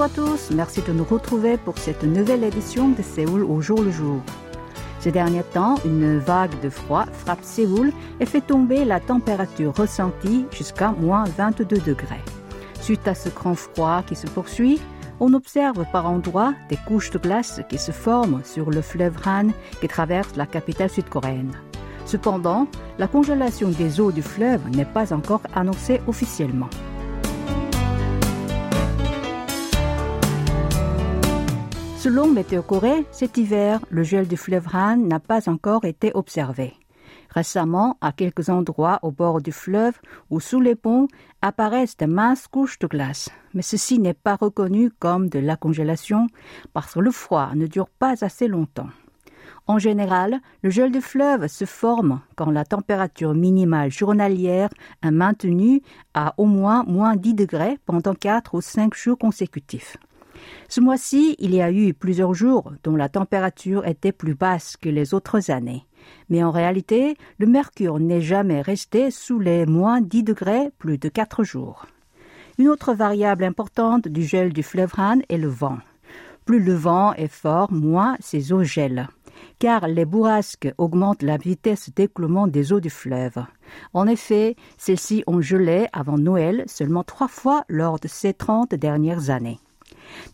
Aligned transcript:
Bonjour 0.00 0.24
à 0.24 0.30
tous, 0.30 0.50
merci 0.52 0.80
de 0.80 0.92
nous 0.92 1.04
retrouver 1.04 1.58
pour 1.58 1.76
cette 1.76 2.04
nouvelle 2.04 2.42
édition 2.42 2.88
de 2.88 3.02
Séoul 3.02 3.44
au 3.44 3.60
jour 3.60 3.82
le 3.82 3.90
jour. 3.90 4.22
Ces 4.98 5.12
derniers 5.12 5.42
temps, 5.42 5.74
une 5.84 6.16
vague 6.16 6.58
de 6.62 6.70
froid 6.70 7.04
frappe 7.12 7.44
Séoul 7.44 7.92
et 8.18 8.24
fait 8.24 8.40
tomber 8.40 8.86
la 8.86 8.98
température 8.98 9.76
ressentie 9.76 10.46
jusqu'à 10.52 10.92
moins 10.92 11.24
22 11.24 11.76
degrés. 11.76 12.24
Suite 12.80 13.06
à 13.06 13.14
ce 13.14 13.28
grand 13.28 13.54
froid 13.54 14.02
qui 14.06 14.16
se 14.16 14.26
poursuit, 14.26 14.80
on 15.20 15.34
observe 15.34 15.84
par 15.92 16.06
endroits 16.06 16.54
des 16.70 16.78
couches 16.88 17.10
de 17.10 17.18
glace 17.18 17.60
qui 17.68 17.76
se 17.76 17.92
forment 17.92 18.40
sur 18.42 18.70
le 18.70 18.80
fleuve 18.80 19.18
Han 19.26 19.48
qui 19.82 19.88
traverse 19.88 20.34
la 20.34 20.46
capitale 20.46 20.88
sud-coréenne. 20.88 21.52
Cependant, 22.06 22.68
la 22.98 23.06
congélation 23.06 23.68
des 23.68 24.00
eaux 24.00 24.12
du 24.12 24.22
fleuve 24.22 24.66
n'est 24.70 24.86
pas 24.86 25.12
encore 25.12 25.42
annoncée 25.54 26.00
officiellement. 26.06 26.70
Selon 32.00 32.28
Météo 32.28 32.62
Corée, 32.62 33.04
cet 33.10 33.36
hiver, 33.36 33.78
le 33.90 34.02
gel 34.02 34.26
du 34.26 34.38
fleuve 34.38 34.74
Han 34.74 34.96
n'a 34.96 35.20
pas 35.20 35.50
encore 35.50 35.84
été 35.84 36.10
observé. 36.14 36.72
Récemment, 37.28 37.98
à 38.00 38.12
quelques 38.12 38.48
endroits 38.48 39.00
au 39.02 39.10
bord 39.10 39.42
du 39.42 39.52
fleuve 39.52 40.00
ou 40.30 40.40
sous 40.40 40.62
les 40.62 40.76
ponts 40.76 41.08
apparaissent 41.42 41.98
de 41.98 42.06
minces 42.06 42.48
couches 42.48 42.78
de 42.78 42.86
glace, 42.86 43.28
mais 43.52 43.60
ceci 43.60 43.98
n'est 43.98 44.14
pas 44.14 44.36
reconnu 44.36 44.90
comme 44.98 45.28
de 45.28 45.40
la 45.40 45.56
congélation 45.56 46.26
parce 46.72 46.94
que 46.94 47.00
le 47.00 47.10
froid 47.10 47.50
ne 47.54 47.66
dure 47.66 47.90
pas 47.90 48.24
assez 48.24 48.48
longtemps. 48.48 48.88
En 49.66 49.78
général, 49.78 50.40
le 50.62 50.70
gel 50.70 50.92
du 50.92 51.02
fleuve 51.02 51.48
se 51.48 51.66
forme 51.66 52.22
quand 52.34 52.50
la 52.50 52.64
température 52.64 53.34
minimale 53.34 53.92
journalière 53.92 54.70
est 55.02 55.10
maintenue 55.10 55.82
à 56.14 56.32
au 56.38 56.46
moins 56.46 56.82
moins 56.84 57.14
10 57.14 57.34
degrés 57.34 57.78
pendant 57.84 58.14
4 58.14 58.54
ou 58.54 58.62
5 58.62 58.94
jours 58.94 59.18
consécutifs. 59.18 59.98
Ce 60.68 60.80
mois-ci, 60.80 61.36
il 61.38 61.54
y 61.54 61.62
a 61.62 61.70
eu 61.70 61.94
plusieurs 61.94 62.34
jours 62.34 62.72
dont 62.84 62.96
la 62.96 63.08
température 63.08 63.86
était 63.86 64.12
plus 64.12 64.34
basse 64.34 64.76
que 64.76 64.88
les 64.88 65.14
autres 65.14 65.50
années. 65.50 65.84
Mais 66.28 66.42
en 66.42 66.50
réalité, 66.50 67.16
le 67.38 67.46
mercure 67.46 67.98
n'est 67.98 68.20
jamais 68.20 68.62
resté 68.62 69.10
sous 69.10 69.38
les 69.38 69.66
moins 69.66 70.00
10 70.00 70.22
degrés 70.22 70.70
plus 70.78 70.98
de 70.98 71.08
4 71.08 71.44
jours. 71.44 71.86
Une 72.58 72.68
autre 72.68 72.94
variable 72.94 73.44
importante 73.44 74.08
du 74.08 74.22
gel 74.22 74.52
du 74.52 74.62
fleuve 74.62 74.92
Han 74.98 75.20
est 75.28 75.38
le 75.38 75.48
vent. 75.48 75.78
Plus 76.44 76.60
le 76.60 76.74
vent 76.74 77.14
est 77.14 77.28
fort, 77.28 77.72
moins 77.72 78.16
ces 78.20 78.52
eaux 78.52 78.62
gèlent 78.62 79.08
car 79.58 79.86
les 79.86 80.04
bourrasques 80.04 80.72
augmentent 80.78 81.22
la 81.22 81.36
vitesse 81.36 81.90
d'écoulement 81.94 82.46
des 82.46 82.72
eaux 82.72 82.80
du 82.80 82.90
fleuve. 82.90 83.44
En 83.92 84.06
effet, 84.06 84.56
celles-ci 84.78 85.22
ont 85.26 85.40
gelé 85.40 85.86
avant 85.92 86.18
Noël 86.18 86.64
seulement 86.66 87.04
trois 87.04 87.28
fois 87.28 87.64
lors 87.68 87.98
de 87.98 88.08
ces 88.08 88.34
trente 88.34 88.74
dernières 88.74 89.30
années. 89.30 89.60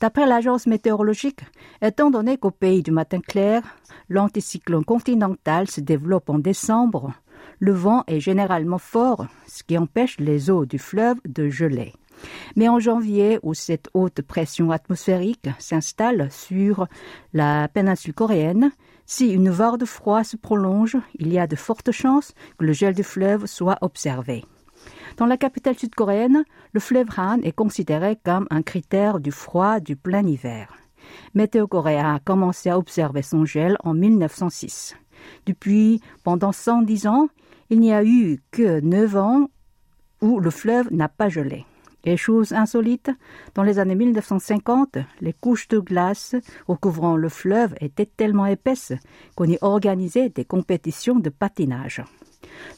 D'après 0.01 0.27
l'agence 0.27 0.67
météorologique, 0.67 1.41
étant 1.83 2.11
donné 2.11 2.37
qu'au 2.39 2.51
pays 2.51 2.83
du 2.83 2.91
matin 2.91 3.20
clair, 3.20 3.63
l'anticyclone 4.09 4.85
continental 4.85 5.69
se 5.69 5.81
développe 5.81 6.31
en 6.31 6.39
décembre, 6.39 7.13
le 7.59 7.73
vent 7.73 8.05
est 8.07 8.20
généralement 8.20 8.79
fort, 8.79 9.27
ce 9.47 9.63
qui 9.63 9.79
empêche 9.79 10.19
les 10.19 10.51
eaux 10.51 10.67
du 10.67 10.79
fleuve 10.79 11.17
de 11.27 11.48
geler. 11.48 11.92
Mais 12.57 12.69
en 12.69 12.79
janvier, 12.79 13.39
où 13.42 13.55
cette 13.55 13.89
haute 13.95 14.23
pression 14.23 14.70
atmosphérique 14.70 15.48
s'installe 15.59 16.29
sur 16.31 16.86
la 17.33 17.69
péninsule 17.69 18.15
coréenne, 18.15 18.73
si 19.05 19.29
une 19.29 19.51
vague 19.51 19.79
de 19.79 19.85
froid 19.85 20.25
se 20.25 20.36
prolonge, 20.36 20.97
il 21.19 21.33
y 21.33 21.39
a 21.39 21.47
de 21.47 21.57
fortes 21.57 21.92
chances 21.92 22.33
que 22.59 22.65
le 22.65 22.73
gel 22.73 22.95
du 22.95 23.05
fleuve 23.05 23.47
soit 23.47 23.79
observé. 23.81 24.45
Dans 25.17 25.27
la 25.27 25.36
capitale 25.36 25.79
sud-coréenne, 25.79 26.45
le 26.73 26.80
fleuve 26.80 27.08
Han 27.17 27.41
est 27.42 27.52
considéré 27.52 28.17
comme 28.24 28.47
un 28.51 28.63
critère 28.63 29.20
du 29.20 29.33
froid 29.33 29.80
du 29.80 29.97
plein 29.97 30.27
hiver. 30.27 30.73
Météo 31.35 31.67
Corée 31.67 31.98
a 31.98 32.19
commencé 32.24 32.70
à 32.70 32.79
observer 32.79 33.23
son 33.23 33.45
gel 33.45 33.77
en 33.85 33.95
1906. 33.95 34.97
Depuis, 35.47 36.01
pendant 36.24 36.52
110 36.52 37.07
ans, 37.07 37.29
il 37.70 37.80
n'y 37.80 37.92
a 37.92 38.05
eu 38.05 38.41
que 38.51 38.80
9 38.80 39.17
ans 39.17 39.48
où 40.20 40.41
le 40.41 40.51
fleuve 40.51 40.92
n'a 40.92 41.08
pas 41.08 41.29
gelé. 41.29 41.64
Et 42.05 42.17
chose 42.17 42.53
insolite, 42.53 43.11
dans 43.55 43.64
les 43.64 43.80
années 43.80 43.97
1950, 43.97 44.98
les 45.20 45.33
couches 45.33 45.67
de 45.67 45.80
glace 45.80 46.36
recouvrant 46.68 47.17
le 47.17 47.29
fleuve 47.29 47.74
étaient 47.80 48.07
tellement 48.07 48.47
épaisses 48.47 48.92
qu'on 49.35 49.47
y 49.47 49.58
organisait 49.61 50.29
des 50.29 50.45
compétitions 50.45 51.18
de 51.18 51.30
patinage. 51.30 52.03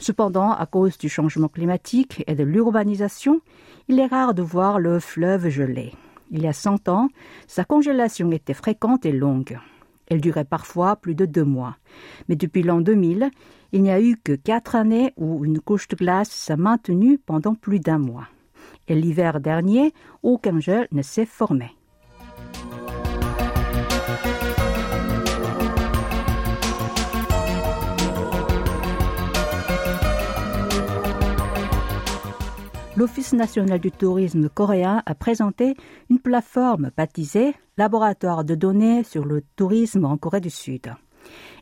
Cependant, 0.01 0.53
à 0.53 0.67
cause 0.67 0.99
du 0.99 1.09
changement 1.09 1.49
climatique 1.49 2.25
et 2.27 2.35
de 2.35 2.45
l'urbanisation, 2.45 3.41
il 3.89 3.99
est 3.99 4.07
rare 4.07 4.35
de 4.35 4.43
voir 4.43 4.79
le 4.79 5.01
fleuve 5.01 5.49
gelé. 5.49 5.93
Il 6.31 6.43
y 6.43 6.47
a 6.47 6.53
100 6.53 6.89
ans, 6.89 7.09
sa 7.47 7.65
congélation 7.65 8.31
était 8.33 8.55
fréquente 8.55 9.07
et 9.07 9.13
longue. 9.13 9.59
Elle 10.09 10.21
durait 10.21 10.45
parfois 10.45 10.97
plus 10.97 11.15
de 11.15 11.27
deux 11.27 11.45
mois. 11.45 11.77
Mais 12.29 12.37
depuis 12.37 12.63
l'an 12.63 12.81
2000, 12.81 13.31
il 13.73 13.83
n'y 13.83 13.91
a 13.91 14.01
eu 14.01 14.17
que 14.17 14.33
quatre 14.33 14.75
années 14.77 15.13
où 15.17 15.45
une 15.45 15.61
couche 15.61 15.89
de 15.89 15.97
glace 15.97 16.31
s'est 16.31 16.57
maintenue 16.57 17.19
pendant 17.19 17.55
plus 17.55 17.81
d'un 17.81 17.99
mois 17.99 18.29
et 18.89 18.95
l'hiver 18.95 19.41
dernier, 19.41 19.93
aucun 20.23 20.61
gel 20.61 20.89
ne 20.93 21.03
s'est 21.03 21.27
formé. 21.27 21.71
L'Office 32.99 33.33
national 33.33 33.79
du 33.79 33.93
tourisme 33.93 34.49
coréen 34.49 35.05
a 35.07 35.15
présenté 35.15 35.77
une 36.11 36.19
plateforme 36.19 36.91
baptisée 36.97 37.55
Laboratoire 37.77 38.43
de 38.43 38.57
données 38.57 39.05
sur 39.05 39.25
le 39.25 39.45
tourisme 39.55 40.05
en 40.05 40.17
Corée 40.17 40.41
du 40.41 40.51
Sud. 40.51 40.93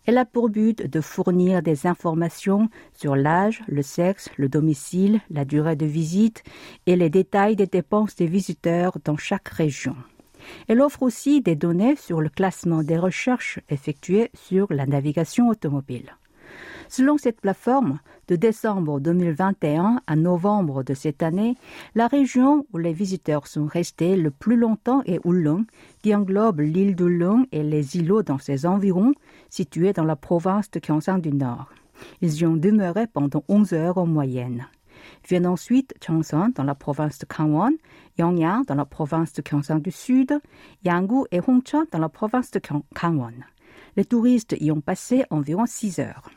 Elle 0.07 0.17
a 0.17 0.25
pour 0.25 0.49
but 0.49 0.91
de 0.91 1.03
fournir 1.03 1.61
des 1.61 1.87
informations 1.87 2.71
sur 2.95 3.17
l'âge, 3.17 3.63
le 3.69 3.83
sexe, 3.83 4.31
le 4.39 4.49
domicile, 4.49 5.21
la 5.29 5.45
durée 5.45 5.77
de 5.77 5.85
visite 5.85 6.43
et 6.87 6.97
les 6.97 7.11
détails 7.11 7.55
des 7.55 7.67
dépenses 7.67 8.17
des 8.17 8.29
visiteurs 8.29 8.97
dans 9.05 9.19
chaque 9.19 9.49
région. 9.49 9.95
Elle 10.69 10.81
offre 10.81 11.03
aussi 11.03 11.43
des 11.43 11.55
données 11.55 11.97
sur 11.97 12.23
le 12.23 12.31
classement 12.31 12.83
des 12.83 12.97
recherches 12.97 13.61
effectuées 13.69 14.31
sur 14.33 14.69
la 14.71 14.87
navigation 14.87 15.49
automobile. 15.49 16.17
Selon 16.89 17.19
cette 17.19 17.41
plateforme, 17.41 17.99
de 18.29 18.37
décembre 18.37 19.01
2021 19.01 20.01
à 20.07 20.17
novembre 20.17 20.83
de 20.83 20.95
cette 20.95 21.23
année, 21.23 21.57
la 21.95 22.07
région 22.07 22.67
où 22.73 22.79
les 22.79 22.93
visiteurs 22.93 23.47
sont 23.47 23.67
restés 23.67 24.17
le 24.17 24.31
plus 24.31 24.57
longtemps 24.57 25.03
est 25.07 25.21
Ulong, 25.25 25.65
qui 26.03 26.15
englobe 26.15 26.61
l'île 26.61 26.95
d'Ulong 26.95 27.47
et 27.53 27.63
les 27.63 27.97
îlots 27.97 28.23
dans 28.23 28.39
ses 28.39 28.67
environs, 28.67 29.15
situés 29.51 29.93
dans 29.93 30.05
la 30.05 30.17
province 30.17 30.71
de 30.71 30.81
Gyeongsang 30.81 31.21
du 31.21 31.33
Nord. 31.33 31.73
Ils 32.21 32.41
y 32.41 32.47
ont 32.47 32.57
demeuré 32.57 33.07
pendant 33.07 33.43
11 33.49 33.73
heures 33.73 33.99
en 33.99 34.07
moyenne. 34.07 34.67
Viennent 35.29 35.47
ensuite 35.47 35.95
Cheongsan 36.05 36.51
dans 36.55 36.65
la 36.65 36.75
province 36.75 37.19
de 37.19 37.27
Gangwon, 37.27 37.73
Yongyang 38.19 38.65
dans 38.67 38.75
la 38.75 38.85
province 38.85 39.33
de 39.33 39.43
Gyeongsang 39.43 39.81
du 39.81 39.91
Sud, 39.91 40.39
Yanggu 40.85 41.25
et 41.31 41.41
Hongcheon 41.41 41.87
dans 41.91 41.99
la 41.99 42.09
province 42.09 42.51
de 42.51 42.61
Gangwon. 42.95 43.35
Les 43.97 44.05
touristes 44.05 44.57
y 44.61 44.71
ont 44.71 44.81
passé 44.81 45.25
environ 45.31 45.67
6 45.67 46.01
heures. 46.01 46.31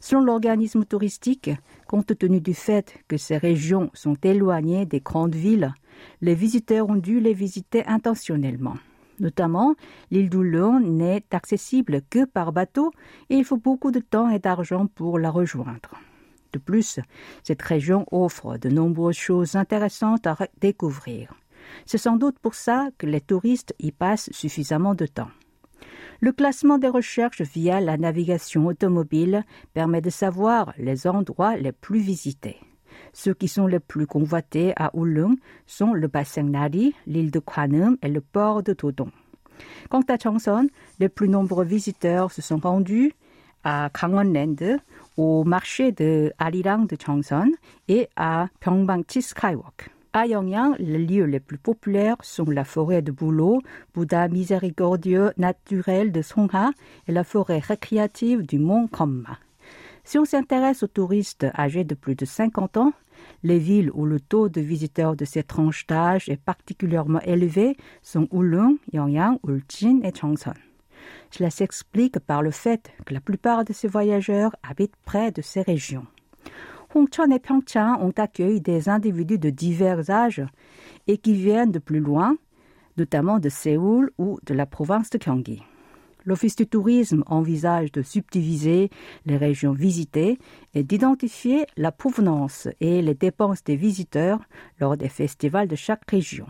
Selon 0.00 0.22
l'organisme 0.22 0.84
touristique, 0.84 1.50
compte 1.86 2.16
tenu 2.18 2.40
du 2.40 2.54
fait 2.54 2.98
que 3.08 3.16
ces 3.16 3.36
régions 3.36 3.90
sont 3.94 4.16
éloignées 4.22 4.86
des 4.86 5.00
grandes 5.00 5.34
villes, 5.34 5.74
les 6.20 6.34
visiteurs 6.34 6.88
ont 6.88 6.96
dû 6.96 7.20
les 7.20 7.34
visiter 7.34 7.84
intentionnellement. 7.86 8.76
Notamment, 9.20 9.74
l'île 10.10 10.30
d'Oulon 10.30 10.80
n'est 10.80 11.24
accessible 11.32 12.02
que 12.08 12.24
par 12.24 12.52
bateau 12.52 12.92
et 13.30 13.36
il 13.36 13.44
faut 13.44 13.56
beaucoup 13.56 13.90
de 13.90 14.00
temps 14.00 14.30
et 14.30 14.38
d'argent 14.38 14.86
pour 14.86 15.18
la 15.18 15.30
rejoindre. 15.30 15.90
De 16.52 16.58
plus, 16.58 17.00
cette 17.42 17.62
région 17.62 18.06
offre 18.10 18.56
de 18.58 18.68
nombreuses 18.68 19.16
choses 19.16 19.56
intéressantes 19.56 20.26
à 20.26 20.36
découvrir. 20.60 21.34
C'est 21.84 21.98
sans 21.98 22.16
doute 22.16 22.38
pour 22.38 22.54
ça 22.54 22.88
que 22.96 23.06
les 23.06 23.20
touristes 23.20 23.74
y 23.78 23.92
passent 23.92 24.30
suffisamment 24.32 24.94
de 24.94 25.06
temps. 25.06 25.30
Le 26.20 26.32
classement 26.32 26.78
des 26.78 26.88
recherches 26.88 27.42
via 27.42 27.80
la 27.80 27.96
navigation 27.96 28.66
automobile 28.66 29.44
permet 29.72 30.00
de 30.00 30.10
savoir 30.10 30.74
les 30.76 31.06
endroits 31.06 31.56
les 31.56 31.70
plus 31.70 32.00
visités. 32.00 32.56
Ceux 33.12 33.34
qui 33.34 33.46
sont 33.46 33.68
les 33.68 33.78
plus 33.78 34.06
convoités 34.08 34.72
à 34.76 34.90
Ulung 34.94 35.36
sont 35.66 35.92
le 35.92 36.08
bassin 36.08 36.42
Nari, 36.42 36.92
l'île 37.06 37.30
de 37.30 37.38
Kwanum 37.38 37.96
et 38.02 38.08
le 38.08 38.20
port 38.20 38.64
de 38.64 38.72
Todong. 38.72 39.12
Quant 39.90 40.02
à 40.08 40.18
Changson, 40.18 40.68
les 40.98 41.08
plus 41.08 41.28
nombreux 41.28 41.64
visiteurs 41.64 42.32
se 42.32 42.42
sont 42.42 42.58
rendus 42.58 43.12
à 43.62 43.88
Gangwon-land, 43.94 44.78
au 45.16 45.44
marché 45.44 45.92
de 45.92 46.32
Arirang 46.38 46.86
de 46.88 46.96
Changson 47.00 47.50
et 47.86 48.08
à 48.16 48.48
Pyeongbang-chi 48.60 49.22
Skywalk. 49.22 49.90
À 50.14 50.26
Yongyang, 50.26 50.74
les 50.78 51.04
lieux 51.04 51.26
les 51.26 51.38
plus 51.38 51.58
populaires 51.58 52.16
sont 52.22 52.46
la 52.46 52.64
forêt 52.64 53.02
de 53.02 53.12
Bouleau, 53.12 53.60
Bouddha 53.92 54.28
miséricordieux 54.28 55.32
naturel 55.36 56.12
de 56.12 56.22
Songha 56.22 56.70
et 57.06 57.12
la 57.12 57.24
forêt 57.24 57.58
récréative 57.58 58.46
du 58.46 58.58
mont 58.58 58.86
Komma. 58.86 59.38
Si 60.04 60.18
on 60.18 60.24
s'intéresse 60.24 60.82
aux 60.82 60.88
touristes 60.88 61.46
âgés 61.58 61.84
de 61.84 61.94
plus 61.94 62.14
de 62.14 62.24
50 62.24 62.78
ans, 62.78 62.92
les 63.42 63.58
villes 63.58 63.90
où 63.92 64.06
le 64.06 64.18
taux 64.18 64.48
de 64.48 64.62
visiteurs 64.62 65.14
de 65.14 65.26
cette 65.26 65.48
tranche 65.48 65.86
d'âge 65.86 66.30
est 66.30 66.40
particulièrement 66.40 67.20
élevé 67.20 67.76
sont 68.00 68.28
Ulung, 68.32 68.78
Yongyang, 68.94 69.38
Ulchin 69.46 70.00
et 70.04 70.14
Changson. 70.14 70.54
Cela 71.30 71.50
s'explique 71.50 72.18
par 72.18 72.40
le 72.40 72.50
fait 72.50 72.90
que 73.04 73.12
la 73.12 73.20
plupart 73.20 73.66
de 73.66 73.74
ces 73.74 73.88
voyageurs 73.88 74.56
habitent 74.62 74.96
près 75.04 75.32
de 75.32 75.42
ces 75.42 75.60
régions. 75.60 76.06
Hongcheon 76.94 77.30
et 77.30 77.38
Pyeongchang 77.38 78.00
ont 78.00 78.14
accueilli 78.16 78.60
des 78.60 78.88
individus 78.88 79.38
de 79.38 79.50
divers 79.50 80.08
âges 80.10 80.44
et 81.06 81.18
qui 81.18 81.34
viennent 81.34 81.70
de 81.70 81.78
plus 81.78 82.00
loin, 82.00 82.36
notamment 82.96 83.38
de 83.38 83.50
Séoul 83.50 84.10
ou 84.16 84.38
de 84.46 84.54
la 84.54 84.64
province 84.64 85.10
de 85.10 85.18
Gyeonggi. 85.18 85.62
L'Office 86.24 86.56
du 86.56 86.66
tourisme 86.66 87.24
envisage 87.26 87.92
de 87.92 88.02
subdiviser 88.02 88.90
les 89.26 89.36
régions 89.36 89.72
visitées 89.72 90.38
et 90.74 90.82
d'identifier 90.82 91.66
la 91.76 91.92
provenance 91.92 92.68
et 92.80 93.02
les 93.02 93.14
dépenses 93.14 93.64
des 93.64 93.76
visiteurs 93.76 94.40
lors 94.80 94.96
des 94.96 95.08
festivals 95.08 95.68
de 95.68 95.76
chaque 95.76 96.10
région. 96.10 96.46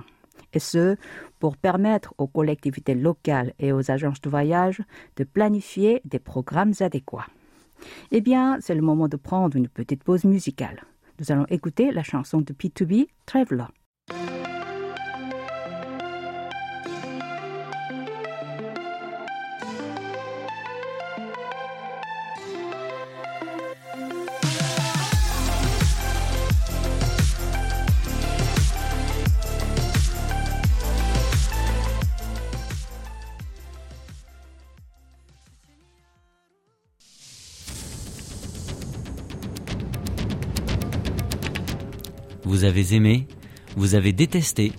Et 0.52 0.58
ce, 0.58 0.96
pour 1.38 1.56
permettre 1.56 2.14
aux 2.16 2.26
collectivités 2.26 2.94
locales 2.94 3.52
et 3.58 3.72
aux 3.72 3.90
agences 3.90 4.20
de 4.20 4.30
voyage 4.30 4.82
de 5.16 5.24
planifier 5.24 6.00
des 6.04 6.18
programmes 6.18 6.72
adéquats. 6.80 7.26
Eh 8.10 8.20
bien, 8.20 8.58
c'est 8.60 8.74
le 8.74 8.82
moment 8.82 9.08
de 9.08 9.16
prendre 9.16 9.56
une 9.56 9.68
petite 9.68 10.04
pause 10.04 10.24
musicale. 10.24 10.84
Nous 11.20 11.32
allons 11.32 11.46
écouter 11.48 11.90
la 11.90 12.02
chanson 12.02 12.40
de 12.40 12.52
P2B, 12.52 13.08
Traveler. 13.26 13.66
Vous 42.58 42.64
avez 42.64 42.92
aimé, 42.92 43.28
vous 43.76 43.94
avez 43.94 44.12
détesté, 44.12 44.72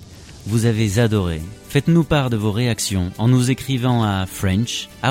vous 0.46 0.66
avez 0.66 1.00
adoré. 1.00 1.40
Faites-nous 1.70 2.04
part 2.04 2.30
de 2.30 2.36
vos 2.36 2.52
réactions 2.52 3.14
en 3.18 3.30
nous 3.30 3.52
écrivant 3.52 4.04
à 4.04 4.26
french.kbs.co.kr. 4.26 5.04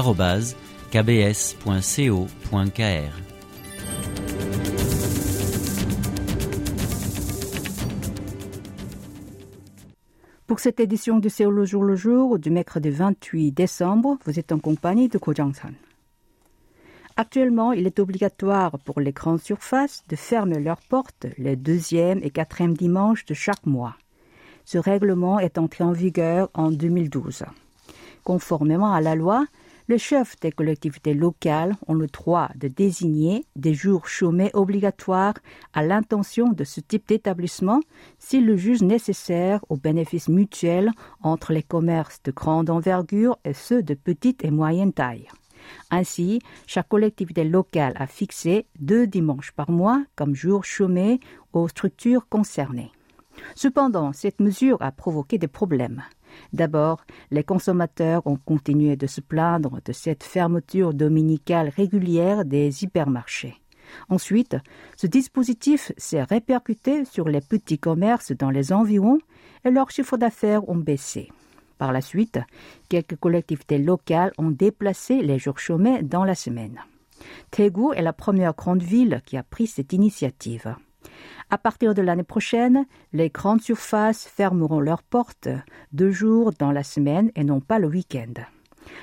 Pour 10.47 10.61
cette 10.61 10.81
édition 10.81 11.21
de 11.21 11.31
Séoul 11.31 11.55
le 11.55 11.64
jour 11.64 11.85
le 11.85 11.97
jour 11.97 12.38
du 12.38 12.50
mercredi 12.50 12.91
28 12.91 13.50
décembre, 13.53 14.19
vous 14.26 14.38
êtes 14.38 14.53
en 14.53 14.59
compagnie 14.59 15.09
de 15.09 15.17
Ko 15.17 15.32
Jang-san. 15.32 15.73
Actuellement, 17.20 17.73
il 17.73 17.85
est 17.85 17.99
obligatoire 17.99 18.79
pour 18.79 19.00
les 19.00 19.11
grandes 19.11 19.41
surfaces 19.41 20.05
de 20.09 20.15
fermer 20.15 20.61
leurs 20.61 20.81
portes 20.88 21.26
les 21.37 21.56
deuxième 21.56 22.20
et 22.23 22.31
quatrième 22.31 22.76
dimanches 22.76 23.25
de 23.25 23.35
chaque 23.35 23.67
mois. 23.67 23.97
Ce 24.65 24.79
règlement 24.79 25.41
est 25.41 25.59
entré 25.59 25.82
en 25.82 25.91
vigueur 25.91 26.49
en 26.55 26.70
2012. 26.70 27.43
Conformément 28.23 28.93
à 28.93 29.00
la 29.00 29.17
loi, 29.17 29.47
les 29.88 29.99
chefs 29.99 30.38
des 30.38 30.53
collectivités 30.53 31.12
locales 31.12 31.75
ont 31.88 31.94
le 31.94 32.06
droit 32.06 32.50
de 32.55 32.69
désigner 32.69 33.44
des 33.56 33.75
jours 33.75 34.06
chômés 34.06 34.53
obligatoires 34.55 35.35
à 35.73 35.82
l'intention 35.82 36.53
de 36.53 36.62
ce 36.62 36.79
type 36.79 37.09
d'établissement 37.09 37.81
s'ils 38.21 38.47
le 38.47 38.56
jugent 38.56 38.82
nécessaire 38.82 39.64
au 39.69 39.76
bénéfice 39.76 40.29
mutuel 40.29 40.93
entre 41.21 41.53
les 41.53 41.64
commerces 41.64 42.23
de 42.23 42.31
grande 42.31 42.71
envergure 42.71 43.37
et 43.44 43.55
ceux 43.55 43.82
de 43.82 43.94
petite 43.94 44.44
et 44.44 44.53
moyenne 44.53 44.93
taille. 44.93 45.26
Ainsi, 45.91 46.41
chaque 46.67 46.88
collectivité 46.88 47.44
locale 47.44 47.94
a 47.97 48.06
fixé 48.06 48.67
deux 48.79 49.06
dimanches 49.06 49.53
par 49.53 49.70
mois 49.70 50.05
comme 50.17 50.35
jour 50.35 50.65
chômé 50.65 51.20
aux 51.53 51.69
structures 51.69 52.29
concernées. 52.29 52.93
Cependant, 53.55 54.12
cette 54.12 54.41
mesure 54.41 54.79
a 54.81 54.93
provoqué 54.93 55.38
des 55.38 55.49
problèmes. 55.49 56.03
D'abord, 56.53 57.05
les 57.31 57.44
consommateurs 57.44 58.26
ont 58.26 58.37
continué 58.37 58.97
de 58.97 59.06
se 59.06 59.20
plaindre 59.20 59.81
de 59.85 59.93
cette 59.93 60.25
fermeture 60.25 60.94
dominicale 60.94 61.69
régulière 61.69 62.44
des 62.44 62.85
hypermarchés. 62.85 63.56
Ensuite, 64.09 64.56
ce 64.97 65.06
dispositif 65.06 65.93
s'est 65.97 66.23
répercuté 66.23 67.05
sur 67.05 67.29
les 67.29 67.41
petits 67.41 67.79
commerces 67.79 68.32
dans 68.32 68.50
les 68.50 68.73
environs 68.73 69.19
et 69.64 69.71
leurs 69.71 69.91
chiffres 69.91 70.19
d'affaires 70.19 70.69
ont 70.69 70.76
baissé. 70.76 71.31
Par 71.79 71.93
la 71.93 72.01
suite, 72.01 72.41
quelques 72.89 73.17
collectivités 73.17 73.79
locales 73.79 74.33
ont 74.37 74.51
déplacé 74.51 75.23
les 75.23 75.39
jours 75.39 75.59
chômés 75.59 76.03
dans 76.03 76.25
la 76.25 76.35
semaine. 76.35 76.81
Taegu 77.51 77.93
est 77.95 78.03
la 78.03 78.13
première 78.13 78.55
grande 78.55 78.83
ville 78.83 79.23
qui 79.25 79.37
a 79.37 79.43
pris 79.43 79.67
cette 79.67 79.93
initiative. 79.93 80.75
À 81.51 81.59
partir 81.59 81.95
de 81.95 82.03
l'année 82.03 82.25
prochaine, 82.25 82.85
les 83.13 83.31
grandes 83.31 83.63
surfaces 83.63 84.27
fermeront 84.27 84.81
leurs 84.81 85.03
portes 85.03 85.49
deux 85.93 86.11
jours 86.11 86.53
dans 86.59 86.73
la 86.73 86.83
semaine 86.83 87.31
et 87.35 87.45
non 87.45 87.61
pas 87.61 87.79
le 87.79 87.89
week-end. 87.89 88.35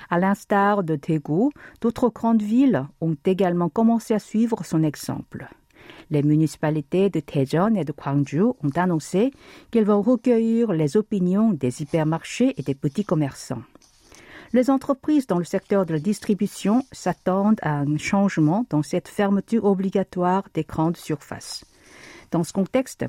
À 0.10 0.20
l'instar 0.20 0.84
de 0.84 0.96
Taegu, 0.96 1.50
d'autres 1.82 2.10
grandes 2.10 2.42
villes 2.42 2.86
ont 3.02 3.16
également 3.26 3.70
commencé 3.70 4.14
à 4.14 4.20
suivre 4.20 4.64
son 4.64 4.84
exemple. 4.84 5.48
Les 6.10 6.24
municipalités 6.24 7.10
de 7.10 7.22
Daejeon 7.22 7.76
et 7.76 7.84
de 7.84 7.94
Gwangju 7.94 8.42
ont 8.42 8.76
annoncé 8.76 9.32
qu'elles 9.72 9.86
vont 9.86 10.02
recueillir 10.02 10.72
les 10.72 10.98
opinions 10.98 11.52
des 11.52 11.82
hypermarchés 11.82 12.54
et 12.58 12.64
des 12.64 12.76
petits 12.76 13.06
commerçants. 13.06 13.64
Les 14.54 14.70
entreprises 14.70 15.28
dans 15.28 15.40
le 15.40 15.44
secteur 15.44 15.86
de 15.86 15.94
la 15.94 16.00
distribution 16.00 16.84
s'attendent 16.92 17.60
à 17.62 17.80
un 17.80 17.98
changement 17.98 18.66
dans 18.70 18.84
cette 18.84 19.08
fermeture 19.08 19.66
obligatoire 19.66 20.44
des 20.54 20.64
grandes 20.64 20.98
surfaces. 20.98 21.66
Dans 22.32 22.44
ce 22.44 22.54
contexte, 22.54 23.06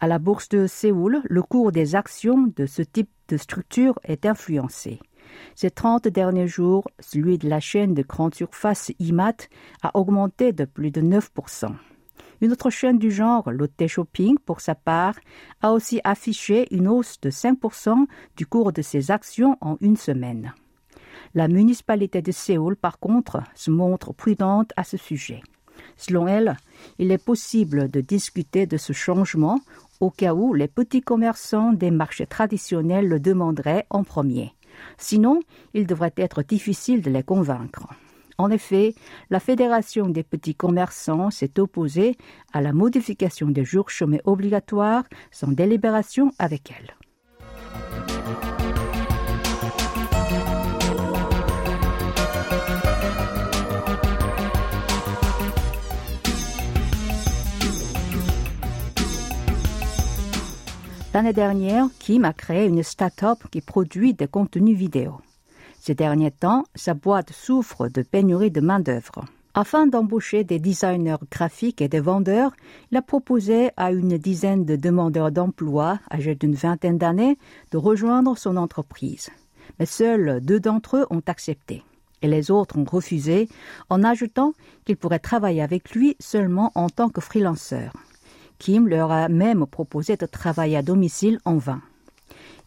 à 0.00 0.06
la 0.06 0.18
bourse 0.18 0.48
de 0.48 0.66
Séoul, 0.66 1.20
le 1.24 1.42
cours 1.42 1.72
des 1.72 1.94
actions 1.94 2.52
de 2.56 2.66
ce 2.66 2.82
type 2.82 3.10
de 3.28 3.36
structure 3.36 3.98
est 4.04 4.26
influencé. 4.26 4.98
Ces 5.54 5.70
30 5.70 6.08
derniers 6.08 6.48
jours, 6.48 6.88
celui 7.00 7.38
de 7.38 7.48
la 7.48 7.60
chaîne 7.60 7.94
de 7.94 8.02
grande 8.02 8.34
surface 8.34 8.92
IMAT 8.98 9.36
a 9.82 9.96
augmenté 9.96 10.52
de 10.52 10.64
plus 10.64 10.90
de 10.90 11.00
9%. 11.00 11.74
Une 12.40 12.52
autre 12.52 12.70
chaîne 12.70 12.98
du 12.98 13.10
genre, 13.10 13.50
Lotte 13.50 13.86
Shopping, 13.86 14.38
pour 14.38 14.60
sa 14.60 14.74
part, 14.74 15.16
a 15.60 15.72
aussi 15.72 16.00
affiché 16.04 16.72
une 16.74 16.88
hausse 16.88 17.20
de 17.20 17.30
5% 17.30 18.06
du 18.36 18.46
cours 18.46 18.72
de 18.72 18.82
ses 18.82 19.10
actions 19.10 19.56
en 19.60 19.76
une 19.80 19.96
semaine. 19.96 20.52
La 21.34 21.48
municipalité 21.48 22.22
de 22.22 22.32
Séoul, 22.32 22.76
par 22.76 22.98
contre, 22.98 23.42
se 23.54 23.70
montre 23.70 24.12
prudente 24.12 24.72
à 24.76 24.84
ce 24.84 24.96
sujet. 24.96 25.42
Selon 25.96 26.28
elle, 26.28 26.56
il 26.98 27.10
est 27.10 27.22
possible 27.22 27.90
de 27.90 28.00
discuter 28.00 28.66
de 28.66 28.76
ce 28.76 28.92
changement 28.92 29.60
au 30.00 30.10
cas 30.10 30.32
où 30.32 30.54
les 30.54 30.68
petits 30.68 31.02
commerçants 31.02 31.72
des 31.72 31.90
marchés 31.90 32.26
traditionnels 32.26 33.08
le 33.08 33.18
demanderaient 33.18 33.86
en 33.90 34.04
premier. 34.04 34.52
Sinon, 34.96 35.40
il 35.74 35.86
devrait 35.86 36.14
être 36.16 36.42
difficile 36.42 37.02
de 37.02 37.10
les 37.10 37.24
convaincre. 37.24 37.88
En 38.40 38.52
effet, 38.52 38.94
la 39.30 39.40
Fédération 39.40 40.08
des 40.08 40.22
petits 40.22 40.54
commerçants 40.54 41.30
s'est 41.30 41.58
opposée 41.58 42.16
à 42.52 42.60
la 42.60 42.72
modification 42.72 43.48
des 43.48 43.64
jours 43.64 43.90
chômés 43.90 44.20
obligatoires 44.24 45.02
sans 45.32 45.48
délibération 45.48 46.30
avec 46.38 46.70
elle. 46.70 46.94
L'année 61.12 61.32
dernière, 61.32 61.88
Kim 61.98 62.24
a 62.24 62.32
créé 62.32 62.66
une 62.66 62.84
start-up 62.84 63.38
qui 63.50 63.60
produit 63.60 64.14
des 64.14 64.28
contenus 64.28 64.76
vidéo. 64.76 65.20
Ces 65.88 65.94
derniers 65.94 66.30
temps, 66.30 66.64
sa 66.74 66.92
boîte 66.92 67.32
souffre 67.32 67.88
de 67.88 68.02
pénurie 68.02 68.50
de 68.50 68.60
main-d'œuvre. 68.60 69.24
Afin 69.54 69.86
d'embaucher 69.86 70.44
des 70.44 70.58
designers 70.58 71.16
graphiques 71.30 71.80
et 71.80 71.88
des 71.88 72.00
vendeurs, 72.00 72.52
il 72.92 72.98
a 72.98 73.00
proposé 73.00 73.70
à 73.78 73.90
une 73.90 74.18
dizaine 74.18 74.66
de 74.66 74.76
demandeurs 74.76 75.32
d'emploi 75.32 75.98
âgés 76.12 76.34
d'une 76.34 76.54
vingtaine 76.54 76.98
d'années 76.98 77.38
de 77.70 77.78
rejoindre 77.78 78.36
son 78.36 78.58
entreprise. 78.58 79.30
Mais 79.78 79.86
seuls 79.86 80.42
deux 80.42 80.60
d'entre 80.60 80.98
eux 80.98 81.06
ont 81.08 81.22
accepté 81.26 81.82
et 82.20 82.28
les 82.28 82.50
autres 82.50 82.76
ont 82.76 82.84
refusé 82.84 83.48
en 83.88 84.04
ajoutant 84.04 84.52
qu'ils 84.84 84.98
pourraient 84.98 85.18
travailler 85.18 85.62
avec 85.62 85.92
lui 85.92 86.16
seulement 86.20 86.70
en 86.74 86.90
tant 86.90 87.08
que 87.08 87.22
freelanceur. 87.22 87.94
Kim 88.58 88.88
leur 88.88 89.10
a 89.10 89.30
même 89.30 89.64
proposé 89.64 90.18
de 90.18 90.26
travailler 90.26 90.76
à 90.76 90.82
domicile 90.82 91.38
en 91.46 91.56
vain. 91.56 91.80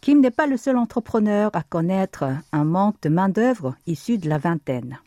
Kim 0.02 0.20
n'est 0.20 0.32
pas 0.32 0.48
le 0.48 0.56
seul 0.56 0.76
entrepreneur 0.78 1.48
à 1.52 1.62
connaître 1.62 2.24
un 2.50 2.64
manque 2.64 3.00
de 3.02 3.08
main-d'œuvre 3.08 3.76
issue 3.86 4.18
de 4.18 4.28
la 4.28 4.36
vingtaine. 4.36 4.98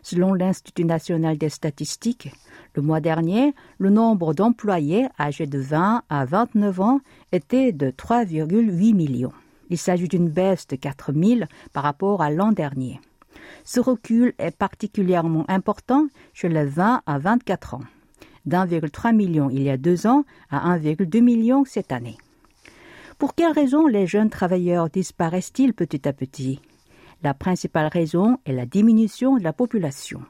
Selon 0.00 0.32
l'Institut 0.32 0.84
national 0.84 1.36
des 1.36 1.48
statistiques, 1.48 2.30
le 2.76 2.82
mois 2.82 3.00
dernier, 3.00 3.52
le 3.78 3.90
nombre 3.90 4.34
d'employés 4.34 5.08
âgés 5.18 5.48
de 5.48 5.58
20 5.58 6.02
à 6.08 6.24
29 6.24 6.80
ans 6.80 7.00
était 7.32 7.72
de 7.72 7.90
3,8 7.90 8.94
millions. 8.94 9.32
Il 9.70 9.78
s'agit 9.78 10.06
d'une 10.06 10.28
baisse 10.28 10.68
de 10.68 10.76
4 10.76 11.12
000 11.14 11.40
par 11.72 11.82
rapport 11.82 12.22
à 12.22 12.30
l'an 12.30 12.52
dernier. 12.52 13.00
Ce 13.64 13.80
recul 13.80 14.34
est 14.38 14.56
particulièrement 14.56 15.46
important 15.48 16.06
chez 16.32 16.48
les 16.48 16.64
20 16.64 17.02
à 17.04 17.18
24 17.18 17.74
ans, 17.74 17.82
d'1,3 18.46 19.16
million 19.16 19.50
il 19.50 19.64
y 19.64 19.70
a 19.70 19.76
deux 19.76 20.06
ans 20.06 20.22
à 20.48 20.78
1,2 20.78 21.20
million 21.22 21.64
cette 21.64 21.90
année. 21.90 22.18
Pour 23.18 23.34
quelles 23.34 23.52
raisons 23.52 23.86
les 23.86 24.06
jeunes 24.06 24.30
travailleurs 24.30 24.88
disparaissent-ils 24.88 25.74
petit 25.74 26.06
à 26.08 26.12
petit? 26.12 26.60
La 27.22 27.34
principale 27.34 27.88
raison 27.88 28.38
est 28.44 28.52
la 28.52 28.64
diminution 28.64 29.36
de 29.36 29.42
la 29.42 29.52
population. 29.52 30.22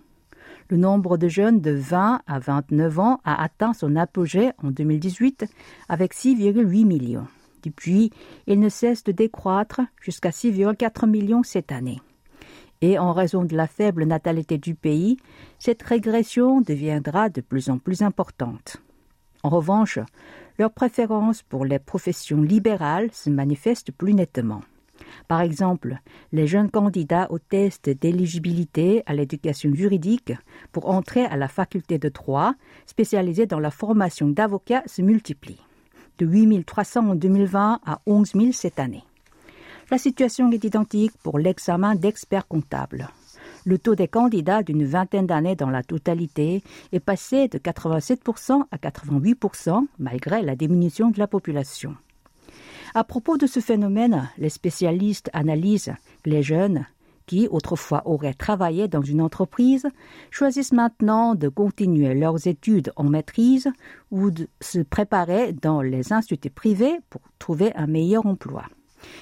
Le 0.71 0.78
nombre 0.78 1.18
de 1.18 1.28
jeunes 1.28 1.61
de 1.61 1.73
20 1.73 2.23
à 2.26 2.38
29 2.38 2.99
ans 2.99 3.21
a 3.25 3.42
atteint 3.42 3.75
son 3.75 3.95
apogée 3.97 4.52
en 4.62 4.71
2018 4.71 5.45
avec 5.88 6.14
6,8 6.14 6.87
millions. 6.87 7.26
Depuis, 7.62 8.11
il 8.47 8.59
ne 8.59 8.71
cesse 8.71 9.04
de 9.04 9.12
décroître 9.12 9.80
jusqu'à 10.00 10.30
6,4 10.30 11.07
millions 11.07 11.42
cette 11.42 11.73
année 11.73 12.00
et 12.80 12.99
en 12.99 13.12
raison 13.12 13.45
de 13.45 13.57
la 13.57 13.66
faible 13.66 14.04
natalité 14.04 14.59
du 14.59 14.75
pays, 14.75 15.16
cette 15.59 15.83
régression 15.83 16.61
deviendra 16.61 17.28
de 17.28 17.40
plus 17.40 17.71
en 17.71 17.78
plus 17.78 18.02
importante. 18.02 18.76
En 19.42 19.49
revanche, 19.49 19.99
leur 20.58 20.72
préférence 20.72 21.42
pour 21.42 21.64
les 21.64 21.78
professions 21.78 22.42
libérales 22.42 23.10
se 23.12 23.30
manifeste 23.30 23.92
plus 23.92 24.14
nettement. 24.14 24.60
Par 25.28 25.40
exemple, 25.40 25.98
les 26.32 26.46
jeunes 26.46 26.70
candidats 26.70 27.28
au 27.30 27.38
test 27.38 27.88
d'éligibilité 27.88 29.02
à 29.06 29.14
l'éducation 29.14 29.72
juridique 29.72 30.32
pour 30.72 30.90
entrer 30.90 31.24
à 31.24 31.36
la 31.36 31.48
faculté 31.48 31.98
de 31.98 32.08
droit 32.08 32.54
spécialisée 32.86 33.46
dans 33.46 33.60
la 33.60 33.70
formation 33.70 34.28
d'avocats 34.28 34.82
se 34.86 35.02
multiplient, 35.02 35.60
de 36.18 36.26
8300 36.26 37.10
en 37.10 37.14
2020 37.14 37.80
à 37.84 38.00
11 38.06 38.32
000 38.32 38.52
cette 38.52 38.80
année. 38.80 39.04
La 39.90 39.98
situation 39.98 40.50
est 40.50 40.64
identique 40.64 41.12
pour 41.22 41.38
l'examen 41.38 41.94
d'experts 41.94 42.48
comptables. 42.48 43.08
Le 43.68 43.76
taux 43.76 43.94
des 43.94 44.08
candidats 44.08 44.62
d'une 44.62 44.87
vingtaine 44.87 45.26
d'années 45.26 45.54
dans 45.54 45.68
la 45.68 45.82
totalité 45.82 46.62
est 46.92 47.00
passé 47.00 47.48
de 47.48 47.58
87% 47.58 48.62
à 48.70 48.76
88% 48.78 49.84
malgré 49.98 50.40
la 50.40 50.56
diminution 50.56 51.10
de 51.10 51.18
la 51.18 51.26
population. 51.26 51.94
À 52.94 53.04
propos 53.04 53.37
de 53.37 53.46
ce 53.46 53.60
phénomène, 53.60 54.30
les 54.38 54.48
spécialistes 54.48 55.28
analysent 55.34 55.92
que 56.22 56.30
les 56.30 56.42
jeunes, 56.42 56.87
qui 57.26 57.46
autrefois 57.50 58.00
auraient 58.06 58.32
travaillé 58.32 58.88
dans 58.88 59.02
une 59.02 59.20
entreprise, 59.20 59.87
choisissent 60.30 60.72
maintenant 60.72 61.34
de 61.34 61.50
continuer 61.50 62.14
leurs 62.14 62.46
études 62.46 62.94
en 62.96 63.04
maîtrise 63.04 63.68
ou 64.10 64.30
de 64.30 64.48
se 64.62 64.78
préparer 64.78 65.52
dans 65.52 65.82
les 65.82 66.14
instituts 66.14 66.48
privés 66.48 67.00
pour 67.10 67.20
trouver 67.38 67.75
un 67.75 67.87
meilleur 67.87 68.25
emploi 68.25 68.64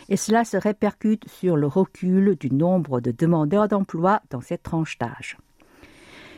et 0.08 0.16
cela 0.16 0.44
se 0.44 0.56
répercute 0.56 1.28
sur 1.28 1.56
le 1.56 1.66
recul 1.66 2.36
du 2.36 2.50
nombre 2.50 3.00
de 3.00 3.10
demandeurs 3.10 3.68
d'emploi 3.68 4.20
dans 4.30 4.40
cette 4.40 4.62
tranche 4.62 4.98
d'âge. 4.98 5.36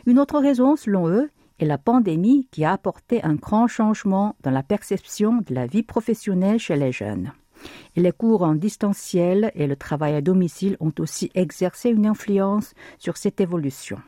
Une 0.06 0.18
autre 0.18 0.38
raison, 0.38 0.76
selon 0.76 1.08
eux, 1.08 1.30
est 1.58 1.66
la 1.66 1.78
pandémie 1.78 2.46
qui 2.50 2.64
a 2.64 2.72
apporté 2.72 3.22
un 3.24 3.34
grand 3.34 3.66
changement 3.66 4.36
dans 4.42 4.50
la 4.50 4.62
perception 4.62 5.42
de 5.46 5.54
la 5.54 5.66
vie 5.66 5.82
professionnelle 5.82 6.58
chez 6.58 6.76
les 6.76 6.92
jeunes. 6.92 7.32
Les 7.96 8.12
cours 8.12 8.42
en 8.42 8.54
distanciel 8.54 9.50
et 9.54 9.66
le 9.66 9.76
travail 9.76 10.14
à 10.14 10.20
domicile 10.20 10.76
ont 10.78 10.92
aussi 10.98 11.30
exercé 11.34 11.90
une 11.90 12.06
influence 12.06 12.74
sur 12.98 13.16
cette 13.16 13.40
évolution 13.40 13.98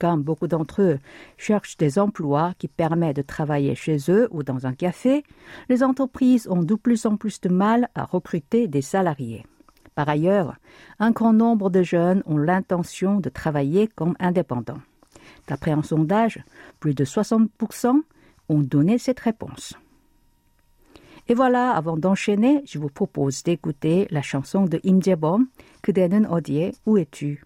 comme 0.00 0.22
beaucoup 0.22 0.46
d'entre 0.46 0.82
eux 0.82 0.98
cherchent 1.38 1.76
des 1.76 1.98
emplois 1.98 2.52
qui 2.58 2.68
permettent 2.68 3.16
de 3.16 3.22
travailler 3.22 3.74
chez 3.74 3.98
eux 4.08 4.28
ou 4.30 4.42
dans 4.42 4.66
un 4.66 4.74
café, 4.74 5.24
les 5.68 5.82
entreprises 5.82 6.48
ont 6.48 6.62
de 6.62 6.74
plus 6.74 7.06
en 7.06 7.16
plus 7.16 7.40
de 7.40 7.48
mal 7.48 7.88
à 7.94 8.04
recruter 8.04 8.68
des 8.68 8.82
salariés. 8.82 9.46
Par 9.94 10.08
ailleurs, 10.08 10.56
un 10.98 11.10
grand 11.10 11.32
nombre 11.32 11.70
de 11.70 11.82
jeunes 11.82 12.22
ont 12.26 12.36
l'intention 12.36 13.18
de 13.18 13.30
travailler 13.30 13.88
comme 13.88 14.14
indépendants. 14.20 14.82
D'après 15.48 15.70
un 15.70 15.82
sondage, 15.82 16.42
plus 16.80 16.94
de 16.94 17.04
60% 17.04 18.02
ont 18.48 18.60
donné 18.60 18.98
cette 18.98 19.20
réponse. 19.20 19.74
Et 21.28 21.34
voilà, 21.34 21.72
avant 21.72 21.96
d'enchaîner, 21.96 22.62
je 22.66 22.78
vous 22.78 22.90
propose 22.90 23.42
d'écouter 23.42 24.06
la 24.10 24.22
chanson 24.22 24.64
de 24.64 24.80
Im 24.84 25.00
Jae-bom, 25.00 25.46
그대는 25.82 26.26
어디에, 26.26 26.72
où 26.84 26.98
es-tu? 26.98 27.42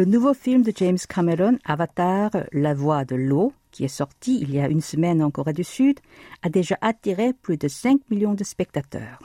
Le 0.00 0.06
nouveau 0.06 0.32
film 0.32 0.62
de 0.62 0.72
James 0.76 0.96
Cameron, 1.06 1.58
Avatar, 1.62 2.30
La 2.52 2.72
voix 2.72 3.04
de 3.04 3.16
l'eau, 3.16 3.52
qui 3.70 3.84
est 3.84 3.88
sorti 3.88 4.38
il 4.40 4.50
y 4.50 4.58
a 4.58 4.66
une 4.66 4.80
semaine 4.80 5.22
en 5.22 5.30
Corée 5.30 5.52
du 5.52 5.62
Sud, 5.62 6.00
a 6.40 6.48
déjà 6.48 6.78
attiré 6.80 7.34
plus 7.34 7.58
de 7.58 7.68
5 7.68 8.00
millions 8.08 8.32
de 8.32 8.42
spectateurs. 8.42 9.18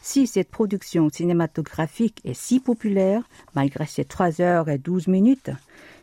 Si 0.00 0.26
cette 0.26 0.48
production 0.48 1.10
cinématographique 1.10 2.22
est 2.24 2.32
si 2.32 2.58
populaire, 2.58 3.28
malgré 3.54 3.84
ses 3.84 4.06
3 4.06 4.40
heures 4.40 4.70
et 4.70 4.78
12 4.78 5.08
minutes, 5.08 5.50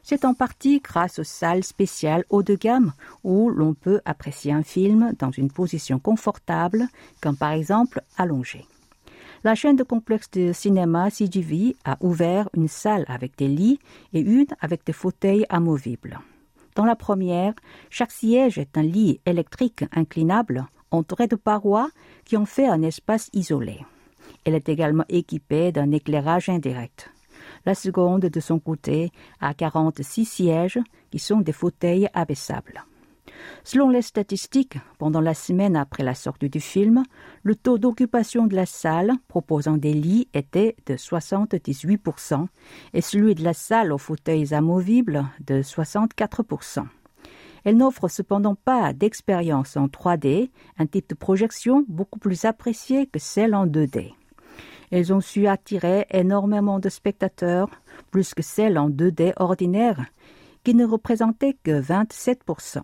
c'est 0.03 0.23
en 0.23 0.35
partie 0.35 0.81
grâce 0.81 1.17
aux 1.17 1.23
salles 1.23 1.63
spéciales 1.63 2.25
haut 2.29 2.43
de 2.43 2.53
gamme 2.53 2.93
où 3.23 3.49
l'on 3.49 3.73
peut 3.73 4.01
apprécier 4.05 4.51
un 4.51 4.61
film 4.61 5.13
dans 5.17 5.31
une 5.31 5.49
position 5.49 5.97
confortable, 5.97 6.89
comme 7.21 7.37
par 7.37 7.53
exemple 7.53 8.03
allongé. 8.17 8.67
La 9.45 9.53
chaîne 9.53 9.75
de 9.75 9.83
complexe 9.83 10.31
de 10.31 10.53
cinéma 10.53 11.11
CGV 11.11 11.75
a 11.85 11.97
ouvert 11.99 12.49
une 12.55 12.67
salle 12.67 13.05
avec 13.07 13.37
des 13.37 13.47
lits 13.47 13.77
et 14.11 14.19
une 14.19 14.47
avec 14.59 14.83
des 14.83 14.91
fauteuils 14.91 15.45
amovibles. 15.49 16.17
Dans 16.75 16.83
la 16.83 16.95
première, 16.95 17.53
chaque 17.91 18.11
siège 18.11 18.57
est 18.57 18.75
un 18.75 18.81
lit 18.81 19.21
électrique 19.23 19.85
inclinable 19.91 20.65
entouré 20.89 21.27
de 21.27 21.35
parois 21.35 21.91
qui 22.25 22.37
en 22.37 22.45
fait 22.45 22.65
un 22.65 22.81
espace 22.81 23.29
isolé. 23.33 23.85
Elle 24.45 24.55
est 24.55 24.67
également 24.67 25.05
équipée 25.09 25.71
d'un 25.71 25.91
éclairage 25.91 26.49
indirect. 26.49 27.11
La 27.67 27.75
seconde, 27.75 28.21
de 28.21 28.39
son 28.39 28.57
côté, 28.57 29.11
a 29.41 29.53
46 29.53 30.25
sièges 30.25 30.79
qui 31.11 31.19
sont 31.19 31.41
des 31.41 31.53
fauteuils 31.53 32.09
abaissables. 32.15 32.83
Selon 33.63 33.89
les 33.89 34.01
statistiques, 34.01 34.77
pendant 34.99 35.21
la 35.21 35.33
semaine 35.33 35.75
après 35.75 36.03
la 36.03 36.13
sortie 36.13 36.49
du 36.49 36.59
film, 36.59 37.03
le 37.43 37.55
taux 37.55 37.77
d'occupation 37.77 38.47
de 38.47 38.55
la 38.55 38.65
salle 38.65 39.13
proposant 39.27 39.77
des 39.77 39.93
lits 39.93 40.27
était 40.33 40.75
de 40.85 40.95
78% 40.95 42.47
et 42.93 43.01
celui 43.01 43.35
de 43.35 43.43
la 43.43 43.53
salle 43.53 43.91
aux 43.91 43.97
fauteuils 43.97 44.53
amovibles 44.53 45.25
de 45.45 45.61
64%. 45.61 46.85
Elle 47.63 47.77
n'offre 47.77 48.07
cependant 48.07 48.53
pas 48.53 48.93
d'expérience 48.93 49.75
en 49.75 49.87
3D, 49.87 50.51
un 50.77 50.85
type 50.85 51.09
de 51.09 51.15
projection 51.15 51.83
beaucoup 51.87 52.19
plus 52.19 52.45
apprécié 52.45 53.07
que 53.07 53.17
celle 53.17 53.55
en 53.55 53.65
2D. 53.65 54.13
Elles 54.91 55.11
ont 55.11 55.21
su 55.21 55.47
attirer 55.47 56.05
énormément 56.11 56.77
de 56.77 56.89
spectateurs, 56.89 57.69
plus 58.11 58.35
que 58.35 58.43
celles 58.43 58.77
en 58.77 58.91
2D 58.91 59.33
ordinaire, 59.37 60.05
qui 60.63 60.75
ne 60.75 60.85
représentaient 60.85 61.57
que 61.63 61.81
27%. 61.81 62.81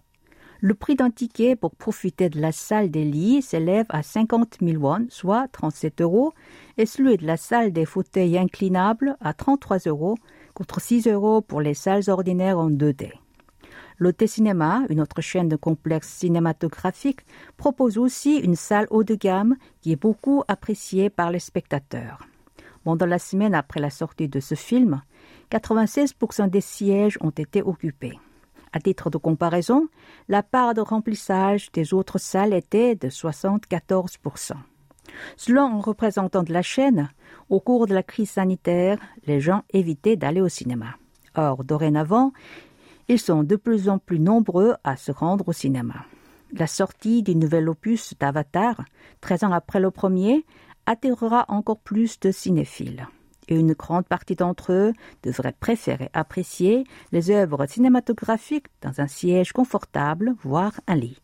Le 0.64 0.76
prix 0.76 0.96
d'un 0.96 1.10
ticket 1.10 1.56
pour 1.56 1.76
profiter 1.76 2.30
de 2.30 2.40
la 2.40 2.52
salle 2.52 2.92
des 2.92 3.04
lits 3.04 3.42
s'élève 3.42 3.88
à 3.90 4.04
50 4.04 4.58
000 4.62 4.80
won, 4.80 5.08
soit 5.10 5.48
37 5.48 6.02
euros, 6.02 6.34
et 6.78 6.86
celui 6.86 7.18
de 7.18 7.26
la 7.26 7.36
salle 7.36 7.74
des 7.74 7.86
fauteuils 7.86 8.38
inclinables 8.38 9.18
à 9.22 9.34
33 9.34 9.80
euros, 9.88 10.20
contre 10.54 10.80
6 10.80 11.08
euros 11.08 11.42
pour 11.42 11.62
les 11.62 11.74
salles 11.74 12.12
ordinaires 12.12 12.60
en 12.60 12.70
2D. 12.70 13.12
Lotte 13.98 14.28
Cinéma, 14.28 14.84
une 14.90 15.02
autre 15.02 15.22
chaîne 15.22 15.50
de 15.50 15.56
complexe 15.56 16.10
cinématographique, 16.10 17.22
propose 17.58 17.98
aussi 17.98 18.36
une 18.38 18.56
salle 18.56 18.86
haut 18.92 19.04
de 19.04 19.16
gamme 19.16 19.56
qui 19.82 19.92
est 19.92 20.00
beaucoup 20.00 20.44
appréciée 20.48 21.10
par 21.10 21.32
les 21.32 21.40
spectateurs. 21.40 22.28
Pendant 22.84 23.08
la 23.08 23.18
semaine 23.18 23.56
après 23.56 23.80
la 23.80 23.90
sortie 23.90 24.30
de 24.30 24.40
ce 24.40 24.54
film, 24.54 25.02
96% 25.50 26.52
des 26.52 26.62
sièges 26.62 27.18
ont 27.22 27.32
été 27.32 27.64
occupés. 27.64 28.20
À 28.74 28.80
titre 28.80 29.10
de 29.10 29.18
comparaison, 29.18 29.88
la 30.30 30.44
part 30.44 30.74
de 30.74 30.82
remplissage 30.82 31.72
des 31.74 31.94
autres 31.94 32.20
salles 32.20 32.54
était 32.54 32.96
de 32.96 33.10
74%. 33.10 34.54
Selon 35.36 35.64
un 35.64 35.82
représentant 35.82 36.44
de 36.44 36.54
la 36.54 36.62
chaîne, 36.62 37.10
au 37.50 37.60
cours 37.60 37.86
de 37.86 37.94
la 37.94 38.04
crise 38.04 38.32
sanitaire, 38.32 38.98
les 39.28 39.42
gens 39.42 39.64
évitaient 39.74 40.16
d'aller 40.16 40.40
au 40.40 40.48
cinéma. 40.48 40.96
Or, 41.36 41.66
dorénavant, 41.66 42.32
ils 43.10 43.20
sont 43.20 43.44
de 43.44 43.58
plus 43.58 43.90
en 43.90 43.98
plus 43.98 44.20
nombreux 44.20 44.76
à 44.86 44.96
se 44.96 45.12
rendre 45.12 45.50
au 45.50 45.54
cinéma. 45.54 46.06
La 46.54 46.68
sortie 46.68 47.24
du 47.24 47.36
nouvel 47.36 47.68
opus 47.68 48.14
d'Avatar, 48.20 48.84
13 49.20 49.44
ans 49.46 49.52
après 49.52 49.82
le 49.82 49.92
premier, 49.92 50.46
attirera 50.86 51.46
encore 51.50 51.80
plus 51.80 52.20
de 52.22 52.32
cinéphiles 52.32 53.06
et 53.48 53.56
une 53.56 53.74
grande 53.74 54.06
partie 54.06 54.36
d'entre 54.36 54.72
eux 54.72 54.94
devraient 55.24 55.56
préférer 55.60 56.10
apprécier 56.14 56.84
les 57.12 57.32
œuvres 57.32 57.66
cinématographiques 57.66 58.68
dans 58.82 59.02
un 59.02 59.08
siège 59.08 59.52
confortable, 59.52 60.36
voire 60.44 60.80
un 60.88 60.96
lit. 60.96 61.22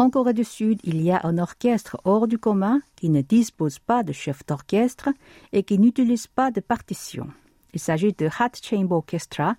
En 0.00 0.10
Corée 0.10 0.32
du 0.32 0.44
Sud, 0.44 0.78
il 0.84 1.02
y 1.02 1.10
a 1.10 1.20
un 1.24 1.38
orchestre 1.38 2.00
hors 2.04 2.28
du 2.28 2.38
commun 2.38 2.80
qui 2.94 3.10
ne 3.10 3.20
dispose 3.20 3.80
pas 3.80 4.04
de 4.04 4.12
chef 4.12 4.46
d'orchestre 4.46 5.08
et 5.52 5.64
qui 5.64 5.76
n'utilise 5.76 6.28
pas 6.28 6.52
de 6.52 6.60
partition. 6.60 7.26
Il 7.74 7.80
s'agit 7.80 8.12
de 8.12 8.28
Hat 8.38 8.52
Chamber 8.62 8.96
Orchestra, 8.96 9.56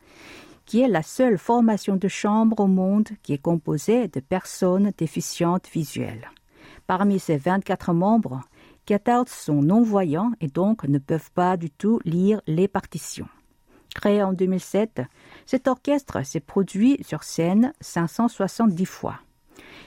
qui 0.65 0.81
est 0.81 0.87
la 0.87 1.03
seule 1.03 1.37
formation 1.37 1.95
de 1.95 2.07
chambre 2.07 2.59
au 2.59 2.67
monde 2.67 3.09
qui 3.23 3.33
est 3.33 3.41
composée 3.41 4.07
de 4.07 4.19
personnes 4.19 4.91
déficientes 4.97 5.67
visuelles. 5.67 6.29
Parmi 6.85 7.19
ses 7.19 7.37
24 7.37 7.93
membres, 7.93 8.41
14 8.85 9.29
sont 9.29 9.61
non-voyants 9.61 10.31
et 10.41 10.47
donc 10.47 10.83
ne 10.83 10.97
peuvent 10.97 11.31
pas 11.31 11.57
du 11.57 11.69
tout 11.69 11.99
lire 12.05 12.41
les 12.47 12.67
partitions. 12.67 13.27
Créé 13.93 14.21
en 14.23 14.33
2007, 14.33 15.01
cet 15.45 15.67
orchestre 15.67 16.23
s'est 16.25 16.39
produit 16.39 16.97
sur 17.01 17.23
scène 17.23 17.73
570 17.81 18.85
fois. 18.85 19.19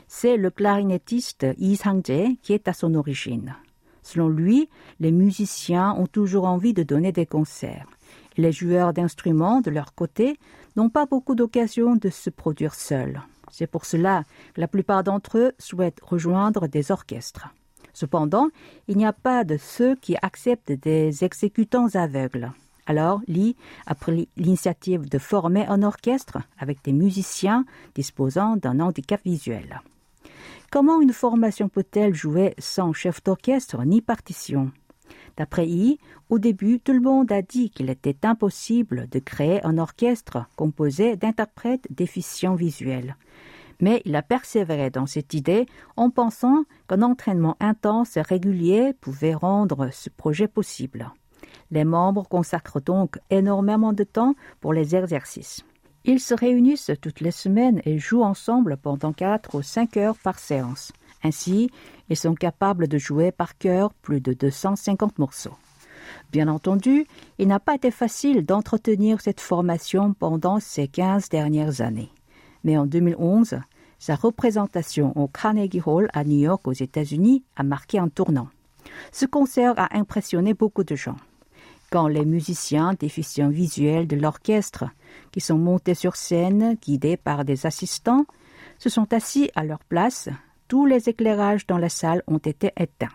C'est 0.09 0.37
le 0.37 0.51
clarinettiste 0.51 1.47
Yi 1.59 1.77
Sang-jae 1.77 2.37
qui 2.43 2.53
est 2.53 2.69
à 2.69 2.73
son 2.73 2.95
origine. 2.95 3.57
Selon 4.03 4.29
lui, 4.29 4.69
les 5.01 5.13
musiciens 5.13 5.95
ont 5.97 6.07
toujours 6.07 6.47
envie 6.47 6.75
de 6.75 6.83
donner 6.83 7.13
des 7.13 7.27
concerts. 7.27 7.87
Les 8.37 8.53
joueurs 8.53 8.93
d'instruments, 8.93 9.61
de 9.61 9.71
leur 9.71 9.95
côté, 9.95 10.39
n'ont 10.77 10.89
pas 10.89 11.07
beaucoup 11.07 11.35
d'occasions 11.35 11.97
de 11.97 12.09
se 12.09 12.31
produire 12.31 12.75
seuls. 12.75 13.21
C'est 13.51 13.67
pour 13.67 13.85
cela 13.85 14.25
que 14.55 14.61
la 14.61 14.69
plupart 14.69 15.05
d'entre 15.05 15.39
eux 15.39 15.53
souhaitent 15.59 16.01
rejoindre 16.03 16.67
des 16.67 16.91
orchestres. 16.91 17.49
Cependant, 17.93 18.49
il 18.89 18.97
n'y 18.97 19.05
a 19.05 19.13
pas 19.13 19.45
de 19.45 19.59
ceux 19.59 19.97
qui 19.97 20.17
acceptent 20.23 20.73
des 20.73 21.25
exécutants 21.25 21.95
aveugles. 21.95 22.53
Alors, 22.87 23.21
Lee 23.29 23.55
a 23.87 23.95
pris 23.95 24.29
l'initiative 24.37 25.09
de 25.09 25.19
former 25.19 25.67
un 25.67 25.83
orchestre 25.83 26.39
avec 26.59 26.83
des 26.83 26.93
musiciens 26.93 27.65
disposant 27.95 28.57
d'un 28.57 28.81
handicap 28.81 29.21
visuel. 29.25 29.83
Comment 30.71 31.01
une 31.01 31.13
formation 31.13 31.69
peut-elle 31.69 32.15
jouer 32.15 32.55
sans 32.59 32.95
chef 32.95 33.23
d'orchestre 33.23 33.85
ni 33.85 34.01
partition? 34.01 34.73
D'après 35.37 35.67
I, 35.67 35.99
au 36.31 36.39
début, 36.39 36.81
tout 36.81 36.93
le 36.93 37.01
monde 37.01 37.33
a 37.33 37.43
dit 37.43 37.71
qu'il 37.71 37.91
était 37.91 38.17
impossible 38.25 39.09
de 39.11 39.19
créer 39.19 39.65
un 39.65 39.79
orchestre 39.79 40.47
composé 40.57 41.17
d'interprètes 41.17 41.87
déficients 41.91 42.55
visuels. 42.55 43.17
Mais 43.81 44.03
il 44.05 44.15
a 44.15 44.23
persévéré 44.23 44.91
dans 44.91 45.07
cette 45.07 45.35
idée 45.35 45.67
en 45.97 46.11
pensant 46.11 46.65
qu'un 46.89 47.03
entraînement 47.03 47.57
intense 47.61 48.17
et 48.17 48.23
régulier 48.23 48.93
pouvait 49.01 49.35
rendre 49.35 49.91
ce 49.93 50.09
projet 50.09 50.49
possible. 50.49 51.11
Les 51.71 51.85
membres 51.85 52.29
consacrent 52.29 52.81
donc 52.81 53.19
énormément 53.31 53.93
de 53.93 54.05
temps 54.05 54.35
pour 54.61 54.73
les 54.73 54.95
exercices. 54.95 55.65
Ils 56.05 56.21
se 56.21 56.35
réunissent 56.35 56.91
toutes 57.01 57.21
les 57.21 57.31
semaines 57.31 57.81
et 57.85 57.99
jouent 57.99 58.25
ensemble 58.25 58.77
pendant 58.77 59.13
quatre 59.13 59.55
ou 59.55 59.63
cinq 59.63 59.97
heures 59.97 60.19
par 60.19 60.39
séance. 60.39 60.93
Ainsi, 61.23 61.71
ils 62.09 62.17
sont 62.17 62.35
capables 62.35 62.89
de 62.89 62.99
jouer 62.99 63.33
par 63.33 63.57
cœur 63.59 63.93
plus 63.95 64.21
de 64.21 64.33
250 64.33 65.19
morceaux. 65.19 65.57
Bien 66.31 66.49
entendu, 66.49 67.07
il 67.39 67.49
n'a 67.49 67.61
pas 67.61 67.75
été 67.75 67.91
facile 67.91 68.45
d'entretenir 68.45 69.21
cette 69.21 69.41
formation 69.41 70.15
pendant 70.15 70.61
ces 70.61 70.89
15 70.89 71.29
dernières 71.29 71.81
années. 71.81 72.11
Mais 72.65 72.77
en 72.77 72.87
2011, 72.87 73.61
sa 73.99 74.15
représentation 74.17 75.17
au 75.17 75.29
Carnegie 75.29 75.83
Hall 75.85 76.09
à 76.13 76.25
New 76.25 76.39
York 76.39 76.67
aux 76.67 76.73
États-Unis 76.73 77.45
a 77.57 77.63
marqué 77.63 77.99
un 77.99 78.09
tournant. 78.09 78.49
Ce 79.13 79.27
concert 79.27 79.75
a 79.77 79.97
impressionné 79.97 80.55
beaucoup 80.55 80.85
de 80.85 80.97
gens. 80.97 81.17
Quand 81.91 82.09
les 82.09 82.25
musiciens 82.25 82.95
déficients 82.95 83.51
visuels 83.51 84.07
de 84.07 84.17
l'orchestre, 84.17 84.87
qui 85.31 85.41
sont 85.41 85.59
montés 85.59 85.95
sur 85.95 86.17
scène, 86.17 86.77
guidés 86.83 87.17
par 87.17 87.45
des 87.45 87.67
assistants, 87.67 88.25
se 88.79 88.89
sont 88.89 89.13
assis 89.13 89.51
à 89.55 89.63
leur 89.63 89.81
place, 89.85 90.29
tous 90.73 90.87
les 90.87 91.11
éclairages 91.11 91.67
dans 91.67 91.77
la 91.77 91.91
salle 91.91 92.23
ont 92.27 92.39
été 92.39 92.73
éteints. 92.79 93.13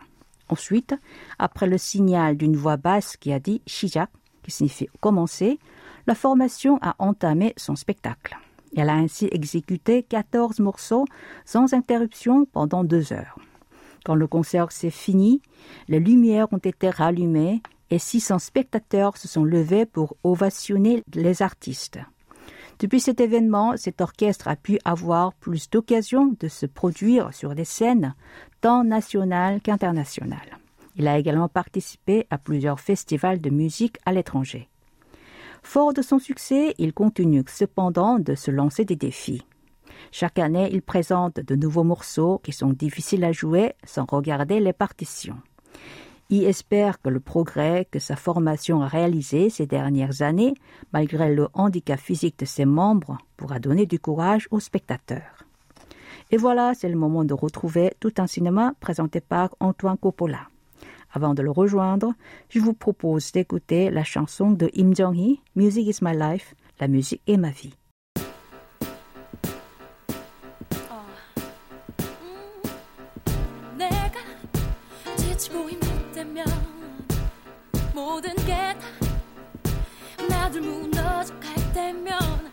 Ensuite, 0.48 0.93
après 1.39 1.65
le 1.65 1.80
signal 1.80 2.38
d'une 2.38 2.56
voix 2.56 2.78
basse 2.78 3.17
qui 3.17 3.34
a 3.34 3.39
dit 3.39 3.63
Shijak, 3.65 4.12
qui 4.43 4.52
signifie 4.52 4.88
commencer, 5.00 5.58
la 6.06 6.13
formation 6.13 6.78
a 6.84 6.93
entamé 7.00 7.56
son 7.58 7.76
spectacle. 7.76 8.38
Elle 8.76 8.89
a 8.89 8.93
ainsi 8.93 9.28
exécuté 9.32 10.04
14 10.04 10.60
morceaux 10.60 11.06
sans 11.46 11.74
interruption 11.74 12.46
pendant 12.46 12.84
deux 12.84 13.12
heures. 13.12 13.39
Quand 14.06 14.13
le 14.13 14.28
concert 14.28 14.72
s'est 14.72 14.91
fini, 14.91 15.41
les 15.88 16.00
lumières 16.00 16.54
ont 16.54 16.58
été 16.60 16.91
rallumées 16.91 17.63
et 17.89 17.98
600 17.98 18.38
spectateurs 18.38 19.17
se 19.17 19.28
sont 19.28 19.43
levés 19.43 19.88
pour 19.88 20.15
ovationner 20.24 21.02
les 21.15 21.41
artistes. 21.41 21.98
Depuis 22.80 23.00
cet 23.00 23.20
événement, 23.20 23.76
cet 23.76 24.02
orchestre 24.02 24.48
a 24.48 24.56
pu 24.56 24.78
avoir 24.86 25.34
plus 25.34 25.70
d'occasions 25.70 26.36
de 26.40 26.48
se 26.48 26.68
produire 26.68 27.34
sur 27.34 27.56
des 27.56 27.66
scènes 27.66 28.13
tant 28.62 28.84
nationales 28.84 29.62
qu'internationales. 29.62 30.60
Il 30.96 31.08
a 31.08 31.18
également 31.18 31.48
participé 31.48 32.28
à 32.30 32.38
plusieurs 32.38 32.80
festivals 32.80 33.42
de 33.42 33.50
musique 33.50 33.98
à 34.06 34.13
l'étranger. 34.13 34.70
Fort 35.63 35.94
de 35.94 36.04
son 36.04 36.20
succès, 36.20 36.76
il 36.78 36.94
continue 36.94 37.44
cependant 37.48 38.20
de 38.20 38.36
se 38.36 38.52
lancer 38.52 38.86
des 38.86 38.96
défis. 38.96 39.44
Chaque 40.12 40.38
année, 40.38 40.70
il 40.72 40.84
présente 40.84 41.40
de 41.40 41.56
nouveaux 41.56 41.84
morceaux 41.84 42.40
qui 42.44 42.52
sont 42.52 42.70
difficiles 42.70 43.24
à 43.24 43.32
jouer 43.32 43.74
sans 43.84 44.06
regarder 44.06 44.60
les 44.60 44.74
partitions. 44.74 45.38
Il 46.30 46.44
espère 46.44 47.02
que 47.02 47.10
le 47.10 47.22
progrès 47.22 47.88
que 47.90 48.00
sa 48.00 48.18
formation 48.18 48.82
a 48.82 48.88
réalisé 48.88 49.50
ces 49.50 49.66
dernières 49.66 50.22
années, 50.22 50.56
malgré 50.92 51.34
le 51.34 51.48
handicap 51.54 52.00
physique 52.00 52.40
de 52.40 52.46
ses 52.46 52.66
membres, 52.66 53.18
pourra 53.38 53.60
donner 53.60 53.86
du 53.86 53.98
courage 53.98 54.48
aux 54.52 54.60
spectateurs. 54.60 55.46
Et 56.30 56.36
voilà, 56.36 56.74
c'est 56.74 56.90
le 56.90 56.98
moment 56.98 57.24
de 57.24 57.34
retrouver 57.34 57.94
tout 58.02 58.12
un 58.18 58.28
cinéma 58.28 58.74
présenté 58.82 59.22
par 59.22 59.56
Antoine 59.62 59.98
Coppola. 59.98 60.50
Avant 61.13 61.34
de 61.34 61.42
le 61.42 61.52
rejoindre, 61.52 62.13
je 62.50 62.60
vous 62.60 62.74
propose 62.74 63.32
d'écouter 63.32 63.90
la 63.90 64.04
chanson 64.04 64.52
de 64.52 64.70
Im 64.78 64.94
Jong-hee, 64.94 65.40
Music 65.56 65.88
is 65.88 66.04
my 66.04 66.13
life, 66.13 66.54
la 66.82 66.90
musique 66.90 67.22
est 67.28 67.38
ma 67.38 67.52
vie. 67.52 67.74
되면 76.17 76.43
모든 77.93 78.34
게 78.38 78.73
다 80.17 80.25
나도 80.27 80.60
무너져 80.60 81.32
갈 81.39 81.73
때면 81.73 82.47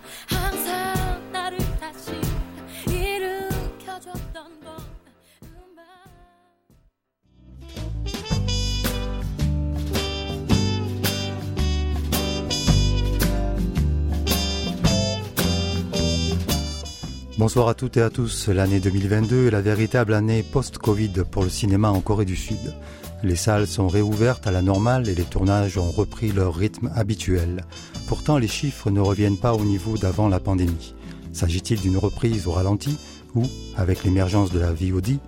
Bonsoir 17.45 17.69
à 17.69 17.75
toutes 17.75 17.99
et 17.99 18.01
à 18.01 18.09
tous. 18.09 18.49
L'année 18.49 18.81
2022 18.81 19.49
est 19.49 19.51
la 19.51 19.61
véritable 19.61 20.15
année 20.15 20.43
post-Covid 20.43 21.13
pour 21.31 21.43
le 21.43 21.51
cinéma 21.51 21.91
en 21.91 22.01
Corée 22.01 22.25
du 22.25 22.37
Sud. 22.37 22.75
Les 23.23 23.37
salles 23.37 23.67
sont 23.67 23.87
réouvertes 23.87 24.47
à 24.47 24.51
la 24.51 24.63
normale 24.63 25.11
et 25.11 25.15
les 25.15 25.25
tournages 25.25 25.77
ont 25.77 25.91
repris 25.91 26.33
leur 26.33 26.55
rythme 26.55 26.91
habituel. 26.95 27.67
Pourtant, 28.07 28.39
les 28.39 28.49
chiffres 28.49 28.91
ne 28.91 28.99
reviennent 28.99 29.37
pas 29.37 29.53
au 29.53 29.63
niveau 29.63 29.99
d'avant 29.99 30.31
la 30.31 30.41
pandémie. 30.41 30.95
S'agit-il 31.35 31.83
d'une 31.83 31.99
reprise 31.99 32.47
au 32.47 32.53
ralenti 32.53 32.97
ou, 33.35 33.43
avec 33.77 34.05
l'émergence 34.05 34.51
de 34.51 34.61
la 34.61 34.73
VOD 34.73 35.19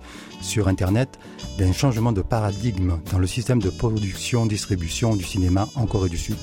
sur 0.41 0.67
Internet, 0.67 1.19
d'un 1.59 1.71
changement 1.71 2.13
de 2.13 2.23
paradigme 2.23 2.93
dans 3.11 3.19
le 3.19 3.27
système 3.27 3.61
de 3.61 3.69
production-distribution 3.69 5.15
du 5.15 5.23
cinéma 5.23 5.69
en 5.75 5.85
Corée 5.85 6.09
du 6.09 6.17
Sud? 6.17 6.37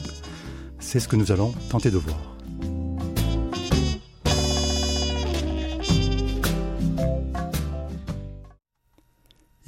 C'est 0.79 1.01
ce 1.01 1.09
que 1.09 1.17
nous 1.17 1.33
allons 1.33 1.53
tenter 1.69 1.91
de 1.91 1.99
voir. 1.99 2.34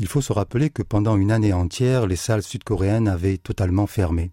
Il 0.06 0.08
faut 0.08 0.20
se 0.20 0.32
rappeler 0.32 0.70
que 0.70 0.84
pendant 0.84 1.16
une 1.16 1.32
année 1.32 1.52
entière, 1.52 2.06
les 2.06 2.14
salles 2.14 2.44
sud-coréennes 2.44 3.08
avaient 3.08 3.38
totalement 3.38 3.88
fermé. 3.88 4.30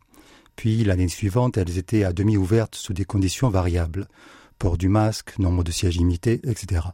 Puis 0.56 0.84
l'année 0.84 1.08
suivante, 1.08 1.58
elles 1.58 1.80
étaient 1.80 2.04
à 2.04 2.14
demi 2.14 2.38
ouvertes 2.38 2.76
sous 2.76 2.94
des 2.94 3.06
conditions 3.06 3.50
variables. 3.50 4.08
Port 4.60 4.78
du 4.78 4.88
masque, 4.88 5.40
nombre 5.40 5.64
de 5.64 5.72
sièges 5.72 5.98
limités, 5.98 6.42
etc. 6.44 6.90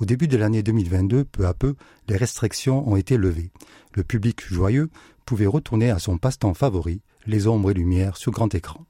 Au 0.00 0.04
début 0.04 0.26
de 0.26 0.36
l'année 0.36 0.64
2022, 0.64 1.26
peu 1.26 1.46
à 1.46 1.54
peu, 1.54 1.76
les 2.08 2.16
restrictions 2.16 2.90
ont 2.90 2.96
été 2.96 3.16
levées. 3.16 3.52
Le 3.94 4.02
public 4.02 4.42
joyeux 4.44 4.90
pouvait 5.24 5.46
retourner 5.46 5.90
à 5.90 6.00
son 6.00 6.18
passe-temps 6.18 6.54
favori, 6.54 7.00
les 7.24 7.46
ombres 7.46 7.70
et 7.70 7.74
lumières 7.74 8.16
sur 8.16 8.32
grand 8.32 8.52
écran. 8.52 8.84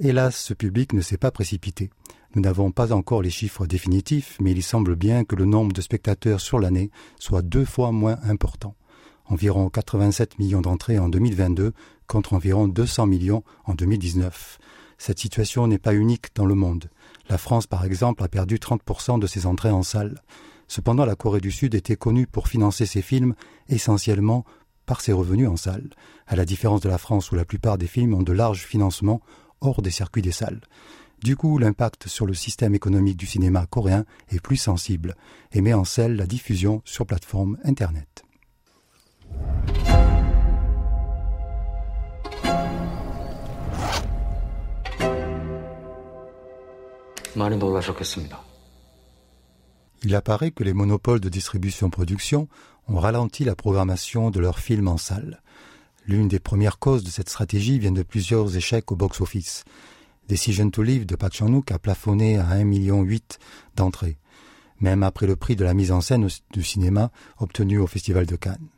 Hélas, 0.00 0.36
ce 0.36 0.54
public 0.54 0.92
ne 0.92 1.02
s'est 1.02 1.18
pas 1.18 1.30
précipité. 1.30 1.88
Nous 2.34 2.42
n'avons 2.42 2.70
pas 2.70 2.92
encore 2.92 3.22
les 3.22 3.30
chiffres 3.30 3.66
définitifs, 3.66 4.36
mais 4.40 4.52
il 4.52 4.62
semble 4.62 4.96
bien 4.96 5.24
que 5.24 5.36
le 5.36 5.44
nombre 5.44 5.72
de 5.72 5.80
spectateurs 5.80 6.40
sur 6.40 6.58
l'année 6.58 6.90
soit 7.18 7.42
deux 7.42 7.64
fois 7.64 7.92
moins 7.92 8.18
important. 8.24 8.74
Environ 9.26 9.68
87 9.70 10.38
millions 10.38 10.60
d'entrées 10.60 10.98
en 10.98 11.08
2022 11.08 11.72
contre 12.06 12.34
environ 12.34 12.68
200 12.68 13.06
millions 13.06 13.42
en 13.64 13.74
2019. 13.74 14.58
Cette 14.98 15.18
situation 15.18 15.66
n'est 15.66 15.78
pas 15.78 15.94
unique 15.94 16.34
dans 16.34 16.46
le 16.46 16.54
monde. 16.54 16.90
La 17.28 17.38
France, 17.38 17.66
par 17.66 17.84
exemple, 17.84 18.22
a 18.22 18.28
perdu 18.28 18.56
30% 18.56 19.18
de 19.18 19.26
ses 19.26 19.46
entrées 19.46 19.70
en 19.70 19.82
salle. 19.82 20.22
Cependant, 20.68 21.04
la 21.04 21.16
Corée 21.16 21.40
du 21.40 21.50
Sud 21.50 21.74
était 21.74 21.96
connue 21.96 22.26
pour 22.26 22.48
financer 22.48 22.86
ses 22.86 23.02
films 23.02 23.34
essentiellement 23.68 24.44
par 24.86 25.00
ses 25.00 25.12
revenus 25.12 25.48
en 25.48 25.56
salle, 25.56 25.90
à 26.26 26.36
la 26.36 26.44
différence 26.44 26.80
de 26.80 26.88
la 26.88 26.98
France 26.98 27.32
où 27.32 27.34
la 27.34 27.44
plupart 27.44 27.76
des 27.76 27.88
films 27.88 28.14
ont 28.14 28.22
de 28.22 28.32
larges 28.32 28.64
financements 28.64 29.20
hors 29.60 29.82
des 29.82 29.90
circuits 29.90 30.22
des 30.22 30.32
salles. 30.32 30.60
Du 31.22 31.36
coup, 31.36 31.58
l'impact 31.58 32.08
sur 32.08 32.26
le 32.26 32.34
système 32.34 32.74
économique 32.74 33.16
du 33.16 33.26
cinéma 33.26 33.66
coréen 33.66 34.04
est 34.28 34.40
plus 34.40 34.56
sensible 34.56 35.16
et 35.52 35.60
met 35.60 35.74
en 35.74 35.84
scène 35.84 36.16
la 36.16 36.26
diffusion 36.26 36.82
sur 36.84 37.06
plateforme 37.06 37.58
Internet. 37.64 38.22
Il 50.02 50.14
apparaît 50.14 50.50
que 50.52 50.64
les 50.64 50.72
monopoles 50.72 51.20
de 51.20 51.28
distribution-production 51.28 52.48
ont 52.88 52.98
ralenti 52.98 53.44
la 53.44 53.54
programmation 53.54 54.30
de 54.30 54.40
leurs 54.40 54.58
films 54.58 54.88
en 54.88 54.96
salle. 54.96 55.42
L'une 56.06 56.28
des 56.28 56.38
premières 56.38 56.78
causes 56.78 57.04
de 57.04 57.10
cette 57.10 57.28
stratégie 57.28 57.78
vient 57.78 57.92
de 57.92 58.02
plusieurs 58.02 58.56
échecs 58.56 58.90
au 58.92 58.96
box-office. 58.96 59.64
Decision 60.28 60.70
to 60.70 60.82
Live 60.82 61.06
de 61.06 61.14
Park 61.14 61.34
Chan-wook 61.34 61.70
a 61.70 61.78
plafonné 61.78 62.38
à 62.38 62.56
1,8 62.56 62.64
million 62.64 63.06
d'entrées, 63.76 64.18
même 64.80 65.04
après 65.04 65.26
le 65.26 65.36
prix 65.36 65.54
de 65.54 65.64
la 65.64 65.72
mise 65.72 65.92
en 65.92 66.00
scène 66.00 66.28
du 66.52 66.64
cinéma 66.64 67.12
obtenu 67.38 67.78
au 67.78 67.86
Festival 67.86 68.26
de 68.26 68.34
Cannes. 68.34 68.68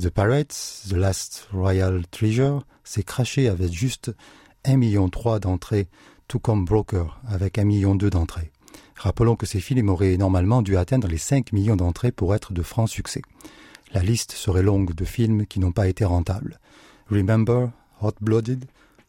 The 0.00 0.10
Pirates, 0.10 0.84
The 0.88 0.94
Last 0.94 1.48
Royal 1.52 2.06
Treasure, 2.06 2.64
s'est 2.84 3.02
craché 3.02 3.48
avec 3.48 3.72
juste 3.72 4.12
1,3 4.64 4.76
million 4.76 5.10
d'entrées, 5.40 5.88
tout 6.28 6.38
comme 6.38 6.64
Broker 6.64 7.20
avec 7.26 7.58
1,2 7.58 7.64
million 7.64 7.94
d'entrées. 7.96 8.52
Rappelons 8.96 9.34
que 9.34 9.46
ces 9.46 9.60
films 9.60 9.88
auraient 9.88 10.16
normalement 10.16 10.62
dû 10.62 10.76
atteindre 10.76 11.08
les 11.08 11.18
5 11.18 11.52
millions 11.52 11.76
d'entrées 11.76 12.12
pour 12.12 12.32
être 12.32 12.52
de 12.52 12.62
francs 12.62 12.88
succès. 12.88 13.22
La 13.92 14.02
liste 14.02 14.32
serait 14.32 14.62
longue 14.62 14.94
de 14.94 15.04
films 15.04 15.46
qui 15.46 15.58
n'ont 15.58 15.72
pas 15.72 15.88
été 15.88 16.04
rentables. 16.04 16.60
Remember, 17.10 17.70
Hot 18.00 18.14
Blooded, 18.20 18.66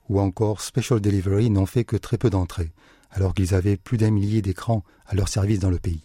ou 0.10 0.20
encore 0.20 0.62
Special 0.62 1.00
Delivery 1.00 1.50
n'ont 1.50 1.66
fait 1.66 1.84
que 1.84 1.96
très 1.96 2.18
peu 2.18 2.30
d'entrées, 2.30 2.72
alors 3.12 3.34
qu'ils 3.34 3.54
avaient 3.54 3.78
plus 3.78 3.98
d'un 3.98 4.12
millier 4.12 4.42
d'écrans 4.42 4.84
à 5.06 5.16
leur 5.16 5.28
service 5.28 5.60
dans 5.60 5.70
le 5.70 5.80
pays. 5.80 6.04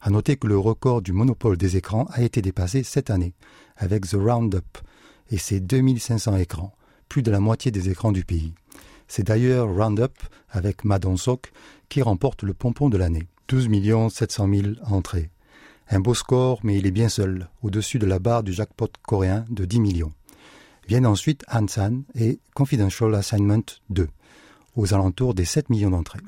À 0.00 0.10
noter 0.10 0.36
que 0.36 0.46
le 0.46 0.58
record 0.58 1.02
du 1.02 1.12
monopole 1.12 1.56
des 1.56 1.76
écrans 1.76 2.06
a 2.10 2.22
été 2.22 2.42
dépassé 2.42 2.82
cette 2.82 3.10
année, 3.10 3.34
avec 3.76 4.06
The 4.06 4.16
Roundup 4.16 4.78
et 5.30 5.38
ses 5.38 5.60
2500 5.60 6.36
écrans, 6.36 6.74
plus 7.08 7.22
de 7.22 7.30
la 7.30 7.40
moitié 7.40 7.70
des 7.70 7.88
écrans 7.88 8.12
du 8.12 8.24
pays. 8.24 8.52
C'est 9.08 9.26
d'ailleurs 9.26 9.68
Roundup, 9.68 10.12
avec 10.50 10.84
Madon 10.84 11.16
Sok, 11.16 11.52
qui 11.88 12.02
remporte 12.02 12.42
le 12.42 12.54
pompon 12.54 12.88
de 12.88 12.96
l'année. 12.96 13.28
12 13.48 13.68
700 14.10 14.48
000 14.48 14.68
entrées. 14.86 15.30
Un 15.88 16.00
beau 16.00 16.14
score, 16.14 16.60
mais 16.62 16.78
il 16.78 16.86
est 16.86 16.90
bien 16.90 17.08
seul, 17.08 17.48
au-dessus 17.62 17.98
de 17.98 18.06
la 18.06 18.18
barre 18.18 18.42
du 18.42 18.52
jackpot 18.52 18.88
coréen 19.02 19.44
de 19.50 19.64
10 19.64 19.80
millions. 19.80 20.12
Viennent 20.88 21.06
ensuite 21.06 21.44
Hansan 21.50 22.02
et 22.14 22.40
Confidential 22.54 23.14
Assignment 23.14 23.64
2, 23.90 24.08
aux 24.76 24.94
alentours 24.94 25.34
des 25.34 25.44
7 25.44 25.70
millions 25.70 25.90
d'entrées. 25.90 26.20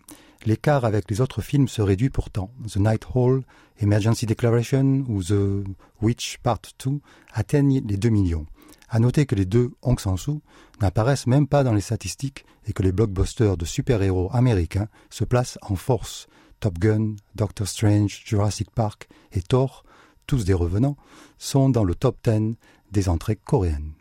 L'écart 0.47 0.85
avec 0.85 1.11
les 1.11 1.21
autres 1.21 1.43
films 1.43 1.67
se 1.67 1.83
réduit 1.83 2.09
pourtant. 2.09 2.51
The 2.73 2.77
Night 2.77 3.05
Hall, 3.15 3.43
Emergency 3.81 4.27
Declaration 4.27 5.05
ou 5.09 5.23
The 5.23 5.67
Witch 6.01 6.39
Part 6.39 6.61
2 6.85 7.01
atteignent 7.33 7.83
les 7.85 7.97
2 7.97 8.09
millions. 8.09 8.47
À 8.89 9.01
noter 9.01 9.27
que 9.27 9.35
les 9.35 9.45
deux 9.45 9.73
Hong 9.83 9.99
Sang-soo 9.99 10.41
n'apparaissent 10.81 11.27
même 11.27 11.49
pas 11.49 11.65
dans 11.65 11.73
les 11.73 11.81
statistiques 11.81 12.47
et 12.67 12.73
que 12.73 12.85
les 12.85 12.93
blockbusters 12.93 13.57
de 13.57 13.65
super-héros 13.65 14.31
américains 14.33 14.89
se 15.11 15.25
placent 15.25 15.59
en 15.63 15.75
force. 15.75 16.29
Top 16.61 16.79
Gun, 16.79 17.17
Doctor 17.35 17.67
Strange, 17.67 18.23
Jurassic 18.25 18.71
Park 18.71 19.09
et 19.33 19.43
Thor, 19.43 19.85
tous 20.29 20.45
des 20.45 20.55
revenants, 20.55 20.97
sont 21.39 21.69
dans 21.69 21.85
le 21.85 21.97
top 21.97 22.17
10 22.25 22.55
des 22.93 23.09
entrées 23.09 23.37
coréennes. 23.37 23.96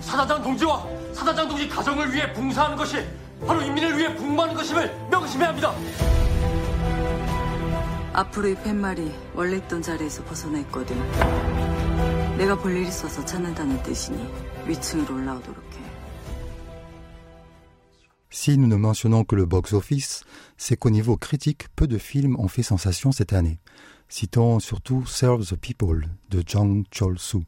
사단장 0.00 0.42
동지와 0.42 0.86
사단장 1.12 1.48
동지 1.48 1.68
가정을 1.68 2.12
위해 2.12 2.32
봉사하는 2.32 2.76
것이 2.76 3.04
바로 3.46 3.60
인민을 3.62 3.98
위해 3.98 4.14
복무하는 4.14 4.54
것임을 4.54 5.08
명심해야 5.10 5.48
합니다. 5.48 5.74
앞으로 8.12 8.48
이 8.48 8.54
팻말이 8.54 9.10
원래 9.34 9.56
있던 9.56 9.82
자리에서 9.82 10.22
벗어냈거든. 10.24 10.96
내가 12.36 12.56
볼일 12.56 12.86
있어서 12.86 13.24
찾는다는 13.24 13.82
뜻이니 13.82 14.28
위층으로 14.66 15.14
올라오도록 15.14 15.64
해. 15.74 15.82
Si 18.34 18.56
nous 18.56 18.66
ne 18.66 18.76
mentionnons 18.76 19.24
que 19.24 19.36
le 19.36 19.44
box-office, 19.44 20.24
c'est 20.56 20.76
qu'au 20.76 20.90
niveau 20.90 21.16
critique, 21.18 21.68
peu 21.76 21.86
de 21.86 21.98
films 21.98 22.36
ont 22.38 22.48
fait 22.48 22.62
sensation 22.62 23.12
cette 23.12 23.34
année. 23.34 23.58
Citons 24.08 24.58
surtout 24.58 25.04
Serve 25.06 25.44
the 25.46 25.56
People 25.56 26.08
de 26.30 26.42
Jang 26.44 26.84
Chol-soo, 26.90 27.44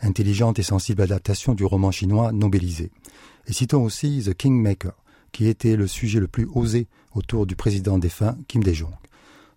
intelligente 0.00 0.58
et 0.58 0.62
sensible 0.62 1.02
adaptation 1.02 1.54
du 1.54 1.64
roman 1.64 1.90
chinois 1.90 2.32
Nobelisé. 2.32 2.90
Et 3.46 3.52
citons 3.52 3.84
aussi 3.84 4.22
The 4.24 4.34
Kingmaker, 4.34 4.92
qui 5.32 5.46
était 5.46 5.76
le 5.76 5.86
sujet 5.86 6.20
le 6.20 6.28
plus 6.28 6.48
osé 6.54 6.88
autour 7.14 7.46
du 7.46 7.56
président 7.56 7.98
défunt 7.98 8.36
Kim 8.48 8.62
Dae-jong. 8.62 8.92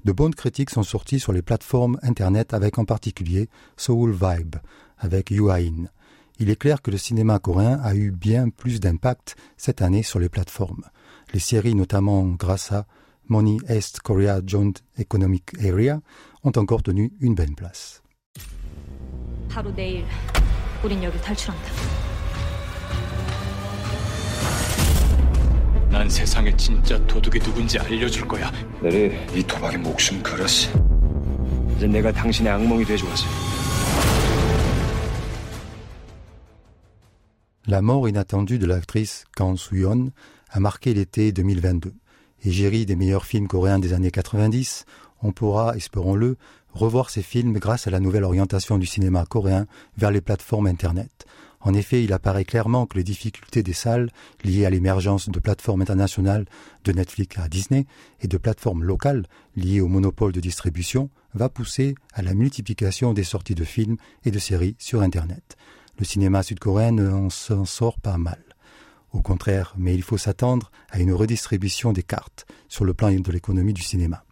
De 0.06 0.12
bonnes 0.12 0.36
critiques 0.36 0.70
sont 0.70 0.84
sorties 0.84 1.20
sur 1.20 1.34
les 1.34 1.42
plateformes 1.42 2.00
Internet 2.02 2.54
avec 2.54 2.78
en 2.78 2.86
particulier 2.86 3.50
Soul 3.76 4.12
Vibe, 4.12 4.56
avec 4.98 5.30
Yuain. 5.30 5.88
Il 6.40 6.50
est 6.50 6.56
clair 6.56 6.82
que 6.82 6.92
le 6.92 6.98
cinéma 6.98 7.40
coréen 7.40 7.80
a 7.84 7.96
eu 7.96 8.12
bien 8.12 8.50
plus 8.50 8.80
d'impact 8.80 9.36
cette 9.58 9.82
année 9.82 10.04
sur 10.04 10.20
les 10.20 10.30
plateformes. 10.30 10.86
Les 11.34 11.40
séries, 11.40 11.76
notamment 11.76 12.26
grâce 12.28 12.72
à 12.72 12.88
Money 13.28 13.58
East 13.70 14.00
Korea 14.00 14.42
Joint 14.46 14.74
Economic 14.98 15.54
Area, 15.64 16.02
ont 16.44 16.54
encore 16.56 16.82
tenu 16.82 17.12
une 17.20 17.36
belle 17.36 17.56
place. 17.56 18.02
바로 19.49 19.75
내일 19.75 20.05
우린 20.83 21.03
여기 21.03 21.21
탈출한다. 21.21 21.73
난 25.91 26.11
세상에 26.11 26.55
진짜 26.57 26.99
도둑이 27.07 27.39
누군지 27.41 27.79
알려줄 27.79 28.27
거야. 28.27 28.51
내리 28.83 29.17
이 29.33 29.43
도박에 29.43 29.77
목숨 29.77 30.23
걸었어. 30.23 30.71
이제 31.77 31.87
내가 31.87 32.11
당신의 32.13 32.53
악몽이 32.53 32.85
돼줘야지. 32.85 33.25
La 37.67 37.81
mort 37.81 38.09
inattendue 38.09 38.59
de 38.59 38.67
l'actrice 38.67 39.25
Kang 39.35 39.57
Soo-yeon 39.57 40.11
a 40.51 40.61
marqué 40.61 40.93
l'été 40.93 41.33
2022. 41.33 41.95
Égérie 42.45 42.85
des 42.85 42.95
meilleurs 42.95 43.25
films 43.25 43.49
coréens 43.49 43.79
des 43.79 43.95
années 43.95 44.11
90, 44.11 44.85
on 45.23 45.33
pourra, 45.33 45.75
espérons-le, 45.75 46.37
revoir 46.80 47.10
ces 47.10 47.22
films 47.22 47.60
grâce 47.60 47.88
à 47.88 47.92
la 47.92 48.00
nouvelle 48.00 48.24
orientation 48.24 48.78
du 48.78 48.86
cinéma 48.86 49.26
coréen 49.26 49.68
vers 49.98 50.12
les 50.12 50.22
plateformes 50.22 50.68
Internet. 50.68 51.26
En 51.62 51.74
effet, 51.74 52.04
il 52.04 52.14
apparaît 52.14 52.46
clairement 52.46 52.86
que 52.86 52.98
les 52.98 53.04
difficultés 53.04 53.64
des 53.64 53.74
salles, 53.74 54.10
liées 54.46 54.66
à 54.66 54.70
l'émergence 54.70 55.30
de 55.30 55.40
plateformes 55.40 55.82
internationales 55.82 56.46
de 56.86 56.92
Netflix 56.94 57.38
à 57.38 57.50
Disney 57.50 57.86
et 58.22 58.28
de 58.28 58.38
plateformes 58.38 58.84
locales 58.84 59.26
liées 59.58 59.82
au 59.82 59.88
monopole 59.88 60.32
de 60.32 60.40
distribution, 60.40 61.10
va 61.34 61.50
pousser 61.50 61.96
à 62.14 62.22
la 62.22 62.34
multiplication 62.34 63.14
des 63.14 63.26
sorties 63.26 63.56
de 63.56 63.66
films 63.66 63.98
et 64.24 64.32
de 64.32 64.40
séries 64.40 64.76
sur 64.80 65.02
Internet. 65.02 65.58
Le 65.98 66.06
cinéma 66.06 66.44
sud-coréen 66.44 67.30
s'en 67.30 67.66
sort 67.66 68.00
pas 68.00 68.18
mal. 68.18 68.42
Au 69.12 69.22
contraire, 69.22 69.74
mais 69.78 69.96
il 69.96 70.04
faut 70.04 70.18
s'attendre 70.18 70.72
à 70.90 71.00
une 71.00 71.14
redistribution 71.14 71.92
des 71.92 72.04
cartes 72.04 72.46
sur 72.70 72.86
le 72.86 72.94
plan 72.94 73.12
de 73.12 73.32
l'économie 73.32 73.74
du 73.74 73.82
cinéma. 73.82 74.24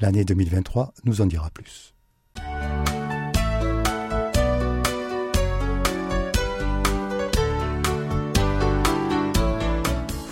L'année 0.00 0.24
2023 0.24 0.94
nous 1.04 1.20
en 1.20 1.26
dira 1.26 1.50
plus. 1.50 1.94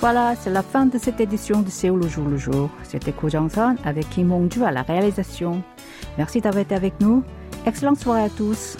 Voilà, 0.01 0.35
c'est 0.35 0.51
la 0.51 0.62
fin 0.62 0.87
de 0.87 0.96
cette 0.96 1.20
édition 1.20 1.61
de 1.61 1.68
Séoul 1.68 2.01
le 2.01 2.09
jour 2.09 2.27
le 2.27 2.38
jour. 2.38 2.70
C'était 2.85 3.12
Ko 3.12 3.29
Jong-son 3.29 3.77
avec 3.85 4.09
Kim 4.09 4.33
Hong-ju 4.33 4.64
à 4.64 4.70
la 4.70 4.81
réalisation. 4.81 5.62
Merci 6.16 6.40
d'avoir 6.40 6.62
été 6.62 6.75
avec 6.75 6.99
nous. 7.01 7.23
Excellente 7.66 7.99
soirée 7.99 8.23
à 8.23 8.31
tous. 8.31 8.79